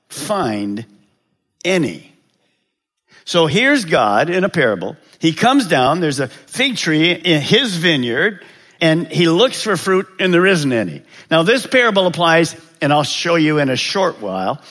find 0.09 0.87
any. 1.65 2.16
So 3.27 3.49
here's 3.49 3.85
God 3.85 4.31
in 4.31 4.45
a 4.45 4.49
parable. 4.49 4.97
He 5.19 5.33
comes 5.33 5.67
down, 5.67 5.99
there's 5.99 6.21
a 6.21 6.29
fig 6.29 6.77
tree 6.77 7.11
in 7.11 7.43
his 7.43 7.77
vineyard, 7.77 8.45
and 8.81 9.09
he 9.09 9.29
looks 9.29 9.63
for 9.63 9.77
fruit 9.77 10.07
and 10.21 10.33
there 10.33 10.47
isn't 10.47 10.73
any. 10.73 11.03
Now 11.29 11.43
this 11.43 11.67
parable 11.67 12.07
applies, 12.07 12.55
and 12.81 12.93
I'll 12.93 13.03
show 13.03 13.35
you 13.35 13.59
in 13.59 13.69
a 13.69 13.75
short 13.75 14.21
while, 14.21 14.63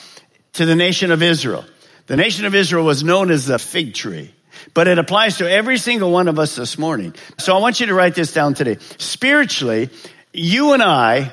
to 0.54 0.64
the 0.64 0.74
nation 0.74 1.10
of 1.10 1.22
Israel. 1.22 1.66
The 2.06 2.16
nation 2.16 2.46
of 2.46 2.54
Israel 2.54 2.86
was 2.86 3.04
known 3.04 3.30
as 3.30 3.44
the 3.44 3.58
fig 3.58 3.92
tree, 3.92 4.32
but 4.72 4.88
it 4.88 4.98
applies 4.98 5.36
to 5.38 5.50
every 5.50 5.76
single 5.76 6.10
one 6.10 6.26
of 6.26 6.38
us 6.38 6.56
this 6.56 6.78
morning. 6.78 7.14
So 7.38 7.54
I 7.54 7.60
want 7.60 7.80
you 7.80 7.86
to 7.86 7.94
write 7.94 8.14
this 8.14 8.32
down 8.32 8.54
today. 8.54 8.78
Spiritually, 8.96 9.90
you 10.32 10.72
and 10.72 10.82
I, 10.82 11.30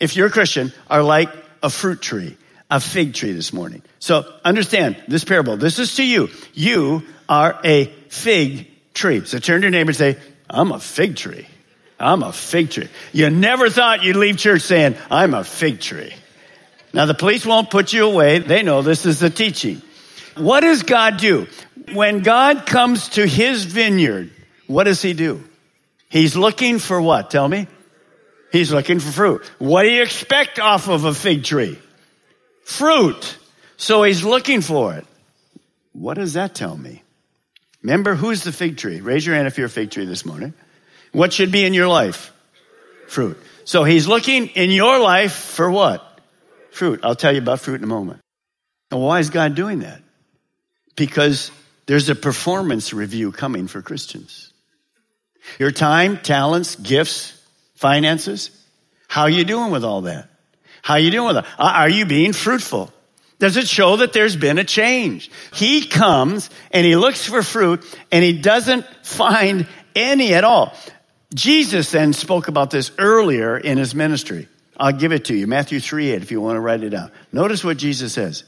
if 0.00 0.16
you're 0.16 0.28
a 0.28 0.30
Christian, 0.30 0.72
are 0.88 1.02
like 1.02 1.28
a 1.62 1.68
fruit 1.68 2.00
tree, 2.00 2.38
a 2.72 2.80
fig 2.80 3.12
tree 3.12 3.32
this 3.32 3.52
morning. 3.52 3.82
So 3.98 4.24
understand 4.46 4.96
this 5.06 5.24
parable. 5.24 5.58
This 5.58 5.78
is 5.78 5.94
to 5.96 6.04
you. 6.04 6.30
You 6.54 7.02
are 7.28 7.60
a 7.62 7.84
fig 8.08 8.66
tree. 8.94 9.26
So 9.26 9.38
turn 9.38 9.60
to 9.60 9.66
your 9.66 9.70
neighbor 9.70 9.90
and 9.90 9.96
say, 9.96 10.16
I'm 10.48 10.72
a 10.72 10.80
fig 10.80 11.16
tree. 11.16 11.46
I'm 12.00 12.22
a 12.22 12.32
fig 12.32 12.70
tree. 12.70 12.88
You 13.12 13.28
never 13.28 13.68
thought 13.68 14.02
you'd 14.02 14.16
leave 14.16 14.38
church 14.38 14.62
saying, 14.62 14.96
I'm 15.10 15.34
a 15.34 15.44
fig 15.44 15.80
tree. 15.80 16.14
Now 16.94 17.04
the 17.04 17.12
police 17.14 17.44
won't 17.44 17.70
put 17.70 17.92
you 17.92 18.06
away. 18.06 18.38
They 18.38 18.62
know 18.62 18.80
this 18.80 19.04
is 19.04 19.20
the 19.20 19.28
teaching. 19.28 19.82
What 20.38 20.60
does 20.60 20.82
God 20.82 21.18
do? 21.18 21.48
When 21.92 22.20
God 22.20 22.64
comes 22.64 23.10
to 23.10 23.26
his 23.26 23.64
vineyard, 23.66 24.30
what 24.66 24.84
does 24.84 25.02
he 25.02 25.12
do? 25.12 25.44
He's 26.08 26.36
looking 26.36 26.78
for 26.78 27.02
what? 27.02 27.30
Tell 27.30 27.46
me. 27.46 27.66
He's 28.50 28.72
looking 28.72 28.98
for 28.98 29.12
fruit. 29.12 29.50
What 29.58 29.82
do 29.82 29.90
you 29.90 30.02
expect 30.02 30.58
off 30.58 30.88
of 30.88 31.04
a 31.04 31.12
fig 31.12 31.44
tree? 31.44 31.78
Fruit. 32.64 33.38
So 33.76 34.02
he's 34.02 34.24
looking 34.24 34.60
for 34.60 34.94
it. 34.94 35.06
What 35.92 36.14
does 36.14 36.34
that 36.34 36.54
tell 36.54 36.76
me? 36.76 37.02
Remember, 37.82 38.14
who's 38.14 38.44
the 38.44 38.52
fig 38.52 38.76
tree? 38.76 39.00
Raise 39.00 39.26
your 39.26 39.34
hand 39.34 39.48
if 39.48 39.58
you're 39.58 39.66
a 39.66 39.70
fig 39.70 39.90
tree 39.90 40.04
this 40.04 40.24
morning. 40.24 40.54
What 41.12 41.32
should 41.32 41.52
be 41.52 41.64
in 41.64 41.74
your 41.74 41.88
life? 41.88 42.32
Fruit. 43.08 43.36
So 43.64 43.84
he's 43.84 44.06
looking 44.06 44.48
in 44.48 44.70
your 44.70 44.98
life 45.00 45.32
for 45.32 45.70
what? 45.70 46.20
Fruit. 46.70 47.00
I'll 47.02 47.16
tell 47.16 47.32
you 47.32 47.38
about 47.38 47.60
fruit 47.60 47.76
in 47.76 47.84
a 47.84 47.88
moment. 47.88 48.20
And 48.90 49.00
why 49.00 49.18
is 49.18 49.30
God 49.30 49.54
doing 49.54 49.80
that? 49.80 50.00
Because 50.96 51.50
there's 51.86 52.08
a 52.08 52.14
performance 52.14 52.92
review 52.92 53.32
coming 53.32 53.66
for 53.66 53.82
Christians. 53.82 54.52
Your 55.58 55.70
time, 55.70 56.18
talents, 56.18 56.76
gifts, 56.76 57.38
finances. 57.74 58.50
How 59.08 59.22
are 59.22 59.30
you 59.30 59.44
doing 59.44 59.70
with 59.70 59.84
all 59.84 60.02
that? 60.02 60.28
How 60.82 60.94
are 60.94 61.00
you 61.00 61.10
doing 61.10 61.28
with 61.28 61.38
it? 61.38 61.44
Uh, 61.58 61.72
are 61.74 61.88
you 61.88 62.04
being 62.04 62.32
fruitful? 62.32 62.92
Does 63.38 63.56
it 63.56 63.66
show 63.66 63.96
that 63.96 64.12
there's 64.12 64.36
been 64.36 64.58
a 64.58 64.64
change? 64.64 65.30
He 65.52 65.86
comes 65.86 66.50
and 66.70 66.84
he 66.84 66.96
looks 66.96 67.26
for 67.26 67.42
fruit 67.42 67.84
and 68.12 68.22
he 68.22 68.40
doesn't 68.40 68.84
find 69.02 69.66
any 69.96 70.34
at 70.34 70.44
all. 70.44 70.74
Jesus 71.34 71.90
then 71.90 72.12
spoke 72.12 72.48
about 72.48 72.70
this 72.70 72.92
earlier 72.98 73.56
in 73.56 73.78
his 73.78 73.94
ministry. 73.94 74.48
I'll 74.76 74.92
give 74.92 75.12
it 75.12 75.26
to 75.26 75.34
you. 75.34 75.46
Matthew 75.46 75.80
3 75.80 76.10
8, 76.10 76.22
if 76.22 76.30
you 76.30 76.40
want 76.40 76.56
to 76.56 76.60
write 76.60 76.82
it 76.82 76.90
down. 76.90 77.10
Notice 77.32 77.64
what 77.64 77.78
Jesus 77.78 78.12
says. 78.12 78.44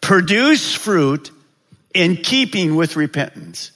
Produce 0.00 0.74
fruit 0.74 1.30
in 1.92 2.16
keeping 2.16 2.76
with 2.76 2.96
repentance. 2.96 3.72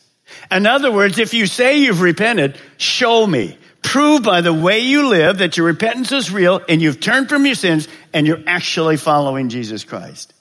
In 0.51 0.67
other 0.67 0.93
words, 0.93 1.19
if 1.19 1.35
you 1.35 1.47
say 1.47 1.79
you've 1.79 2.01
repented, 2.01 2.59
show 2.77 3.27
me. 3.27 3.57
Prove 3.83 4.23
by 4.23 4.41
the 4.41 4.53
way 4.53 4.81
you 4.81 5.09
live 5.09 5.39
that 5.39 5.57
your 5.57 5.67
repentance 5.67 6.13
is 6.13 6.31
real 6.31 6.61
and 6.69 6.83
you've 6.83 7.01
turned 7.01 7.29
from 7.29 7.47
your 7.47 7.55
sins 7.55 7.89
and 8.13 8.27
you're 8.27 8.43
actually 8.47 8.97
following 8.97 9.49
Jesus 9.49 9.85
Christ. 9.85 10.35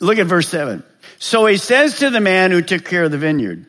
Look 0.00 0.18
at 0.18 0.26
verse 0.26 0.48
7. 0.48 0.82
So 1.18 1.46
he 1.46 1.56
says 1.56 2.00
to 2.00 2.10
the 2.10 2.20
man 2.20 2.50
who 2.50 2.60
took 2.62 2.84
care 2.84 3.04
of 3.04 3.10
the 3.10 3.18
vineyard, 3.18 3.66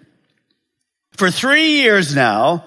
For 1.14 1.32
three 1.32 1.82
years 1.82 2.16
now, 2.16 2.66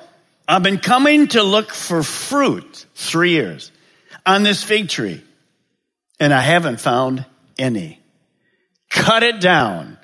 I've 0.48 0.62
been 0.62 0.78
coming 0.78 1.28
to 1.28 1.42
look 1.42 1.70
for 1.70 2.02
fruit, 2.02 2.86
three 2.94 3.32
years, 3.32 3.70
on 4.24 4.42
this 4.42 4.62
fig 4.62 4.88
tree, 4.88 5.22
and 6.18 6.32
I 6.32 6.40
haven't 6.40 6.80
found 6.80 7.24
any. 7.58 8.00
Cut 8.88 9.22
it 9.22 9.40
down. 9.40 9.98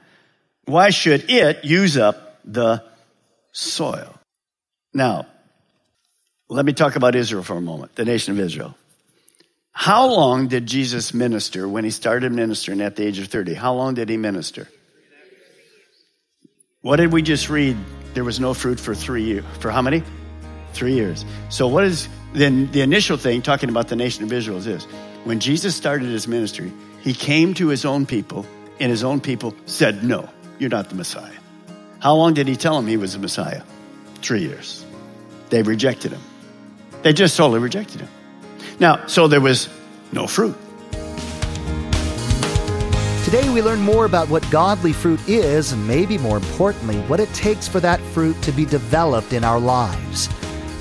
Why 0.67 0.91
should 0.91 1.31
it 1.31 1.65
use 1.65 1.97
up 1.97 2.39
the 2.45 2.85
soil? 3.53 4.15
Now, 4.95 5.27
let 6.49 6.65
me 6.65 6.73
talk 6.73 6.97
about 6.97 7.15
Israel 7.15 7.43
for 7.43 7.57
a 7.57 7.61
moment, 7.61 7.95
the 7.97 8.05
nation 8.05 8.33
of 8.33 8.41
Israel. 8.41 8.77
How 9.73 10.07
long 10.07 10.49
did 10.49 10.67
Jesus 10.67 11.13
minister 11.13 11.69
when 11.69 11.85
he 11.85 11.91
started 11.91 12.33
ministering 12.33 12.81
at 12.81 12.97
the 12.97 13.05
age 13.05 13.19
of 13.19 13.29
30? 13.29 13.55
How 13.55 13.75
long 13.75 13.95
did 13.95 14.09
he 14.09 14.17
minister? 14.17 14.69
What 16.81 16.97
did 16.97 17.13
we 17.13 17.23
just 17.23 17.51
read? 17.51 17.77
There 18.15 18.25
was 18.25 18.41
no 18.41 18.55
fruit 18.55 18.81
for 18.81 18.95
three 18.95 19.25
years. 19.25 19.45
For 19.61 19.71
how 19.71 19.83
many? 19.83 20.03
Three 20.73 20.95
years. 20.95 21.25
So 21.51 21.67
what 21.67 21.85
is 21.85 22.09
then 22.33 22.71
the 22.71 22.81
initial 22.81 23.17
thing 23.17 23.43
talking 23.43 23.69
about 23.69 23.89
the 23.89 23.97
nation 23.97 24.25
of 24.25 24.33
Israel 24.33 24.59
is 24.59 24.65
this. 24.65 24.85
When 25.25 25.41
Jesus 25.41 25.75
started 25.75 26.09
his 26.09 26.29
ministry, 26.29 26.73
he 27.01 27.13
came 27.13 27.55
to 27.55 27.69
his 27.69 27.85
own 27.85 28.07
people 28.07 28.47
and 28.79 28.91
his 28.91 29.03
own 29.03 29.21
people 29.21 29.55
said, 29.67 30.05
no, 30.05 30.29
you're 30.59 30.71
not 30.71 30.89
the 30.89 30.95
Messiah. 30.95 31.33
How 31.99 32.15
long 32.15 32.35
did 32.35 32.47
he 32.47 32.57
tell 32.57 32.77
them 32.77 32.87
he 32.87 32.97
was 32.97 33.15
the 33.15 33.19
Messiah? 33.19 33.63
Three 34.23 34.43
years. 34.43 34.85
They 35.51 35.63
rejected 35.63 36.13
him. 36.13 36.21
They 37.07 37.13
just 37.13 37.37
totally 37.37 37.61
rejected 37.61 38.01
him. 38.01 38.09
Now, 38.81 39.07
so 39.07 39.29
there 39.29 39.41
was 39.41 39.69
no 40.11 40.27
fruit. 40.27 40.57
Today 43.25 43.49
we 43.49 43.63
learn 43.63 43.79
more 43.79 44.07
about 44.07 44.29
what 44.29 44.45
godly 44.51 44.93
fruit 44.93 45.21
is, 45.29 45.71
and 45.71 45.87
maybe 45.87 46.19
more 46.19 46.37
importantly, 46.37 46.99
what 47.03 47.21
it 47.21 47.33
takes 47.33 47.69
for 47.69 47.79
that 47.79 48.01
fruit 48.01 48.43
to 48.43 48.51
be 48.51 48.65
developed 48.65 49.33
in 49.33 49.45
our 49.45 49.61
lives. 49.61 50.29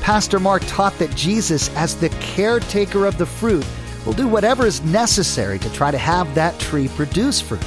Pastor 0.01 0.39
Mark 0.39 0.63
taught 0.65 0.97
that 0.97 1.15
Jesus, 1.15 1.69
as 1.75 1.95
the 1.95 2.09
caretaker 2.21 3.05
of 3.05 3.19
the 3.19 3.27
fruit, 3.27 3.67
will 4.03 4.13
do 4.13 4.27
whatever 4.27 4.65
is 4.65 4.81
necessary 4.81 5.59
to 5.59 5.71
try 5.73 5.91
to 5.91 5.97
have 5.99 6.33
that 6.33 6.59
tree 6.59 6.87
produce 6.87 7.39
fruit. 7.39 7.61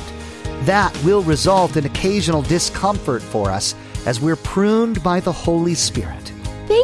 That 0.62 0.92
will 1.04 1.22
result 1.22 1.76
in 1.76 1.86
occasional 1.86 2.42
discomfort 2.42 3.22
for 3.22 3.52
us 3.52 3.76
as 4.04 4.20
we're 4.20 4.34
pruned 4.34 5.00
by 5.04 5.20
the 5.20 5.30
Holy 5.30 5.76
Spirit. 5.76 6.32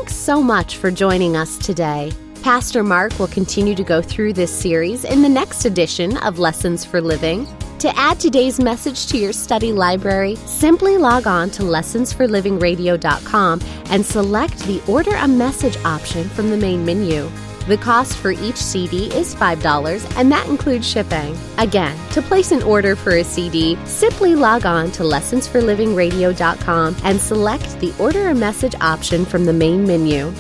Thanks 0.05 0.17
so 0.17 0.43
much 0.43 0.77
for 0.77 0.91
joining 0.91 1.35
us 1.35 1.57
today. 1.57 2.13
Pastor 2.43 2.85
Mark 2.85 3.19
will 3.19 3.27
continue 3.27 3.75
to 3.75 3.83
go 3.83 4.03
through 4.03 4.35
this 4.35 4.53
series 4.55 5.07
in 5.07 5.23
the 5.23 5.31
next 5.31 5.65
edition 5.65 6.19
of 6.19 6.39
Lessons 6.39 6.85
for 6.85 7.01
Living. 7.01 7.49
To 7.79 7.89
add 7.99 8.21
today's 8.21 8.61
message 8.61 9.07
to 9.07 9.17
your 9.17 9.33
study 9.33 9.73
library, 9.73 10.37
simply 10.45 10.99
log 10.99 11.27
on 11.27 11.49
to 11.53 11.63
lessonsforlivingradio.com 11.63 13.61
and 13.87 14.05
select 14.05 14.59
the 14.67 14.83
Order 14.87 15.15
a 15.15 15.27
Message 15.27 15.79
option 15.87 16.29
from 16.29 16.51
the 16.51 16.59
main 16.59 16.85
menu. 16.85 17.31
The 17.67 17.79
cost 17.79 18.19
for 18.19 18.31
each 18.31 18.57
CD 18.57 19.07
is 19.15 19.35
$5, 19.35 20.19
and 20.19 20.31
that 20.31 20.47
includes 20.49 20.87
shipping. 20.87 21.35
Again, 21.57 21.97
to 22.11 22.21
place 22.21 22.53
an 22.53 22.63
order 22.63 22.95
for 22.95 23.17
a 23.17 23.25
CD, 23.25 23.79
simply 23.87 24.35
log 24.35 24.67
on 24.67 24.93
to 24.93 25.03
lessonsforlivingradio.com 25.03 26.97
and 27.05 27.19
select 27.19 27.81
the 27.81 27.95
Order 27.99 28.29
a 28.29 28.35
Message 28.35 28.75
option 28.83 29.25
from 29.25 29.47
the 29.47 29.53
main 29.55 29.87
menu. 29.87 30.31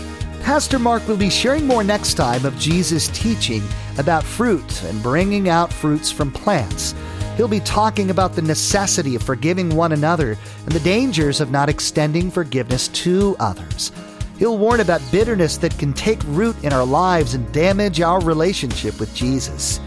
Pastor 0.42 0.78
Mark 0.78 1.08
will 1.08 1.16
be 1.16 1.30
sharing 1.30 1.66
more 1.66 1.82
next 1.82 2.12
time 2.14 2.44
of 2.44 2.58
Jesus' 2.58 3.08
teaching 3.08 3.62
about 3.96 4.22
fruit 4.22 4.82
and 4.84 5.02
bringing 5.02 5.48
out 5.48 5.72
fruits 5.72 6.10
from 6.10 6.30
plants. 6.30 6.94
He'll 7.38 7.48
be 7.48 7.60
talking 7.60 8.10
about 8.10 8.34
the 8.34 8.42
necessity 8.42 9.16
of 9.16 9.22
forgiving 9.22 9.74
one 9.74 9.92
another 9.92 10.36
and 10.66 10.72
the 10.72 10.80
dangers 10.80 11.40
of 11.40 11.50
not 11.50 11.70
extending 11.70 12.30
forgiveness 12.30 12.88
to 12.88 13.34
others. 13.40 13.92
He'll 14.38 14.58
warn 14.58 14.80
about 14.80 15.00
bitterness 15.12 15.56
that 15.58 15.78
can 15.78 15.92
take 15.92 16.20
root 16.24 16.56
in 16.64 16.72
our 16.72 16.84
lives 16.84 17.34
and 17.34 17.50
damage 17.52 18.00
our 18.00 18.20
relationship 18.20 18.98
with 18.98 19.14
Jesus. 19.14 19.80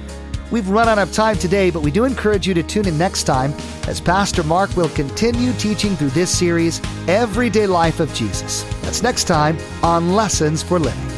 We've 0.49 0.69
run 0.69 0.87
out 0.87 0.99
of 0.99 1.11
time 1.11 1.37
today, 1.37 1.69
but 1.71 1.81
we 1.81 1.91
do 1.91 2.05
encourage 2.05 2.47
you 2.47 2.53
to 2.53 2.63
tune 2.63 2.87
in 2.87 2.97
next 2.97 3.23
time 3.23 3.53
as 3.87 3.99
Pastor 3.99 4.43
Mark 4.43 4.75
will 4.77 4.89
continue 4.89 5.51
teaching 5.53 5.95
through 5.97 6.11
this 6.11 6.35
series, 6.35 6.81
Everyday 7.07 7.67
Life 7.67 7.99
of 7.99 8.13
Jesus. 8.13 8.63
That's 8.81 9.03
next 9.03 9.25
time 9.25 9.57
on 9.83 10.15
Lessons 10.15 10.63
for 10.63 10.79
Living. 10.79 11.16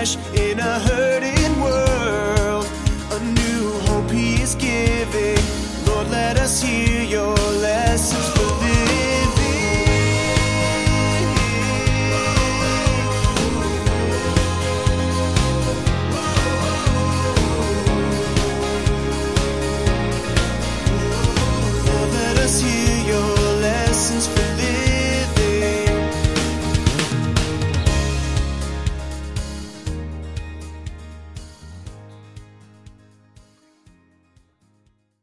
In 0.00 0.58
a 0.58 0.78
hurting 0.80 1.39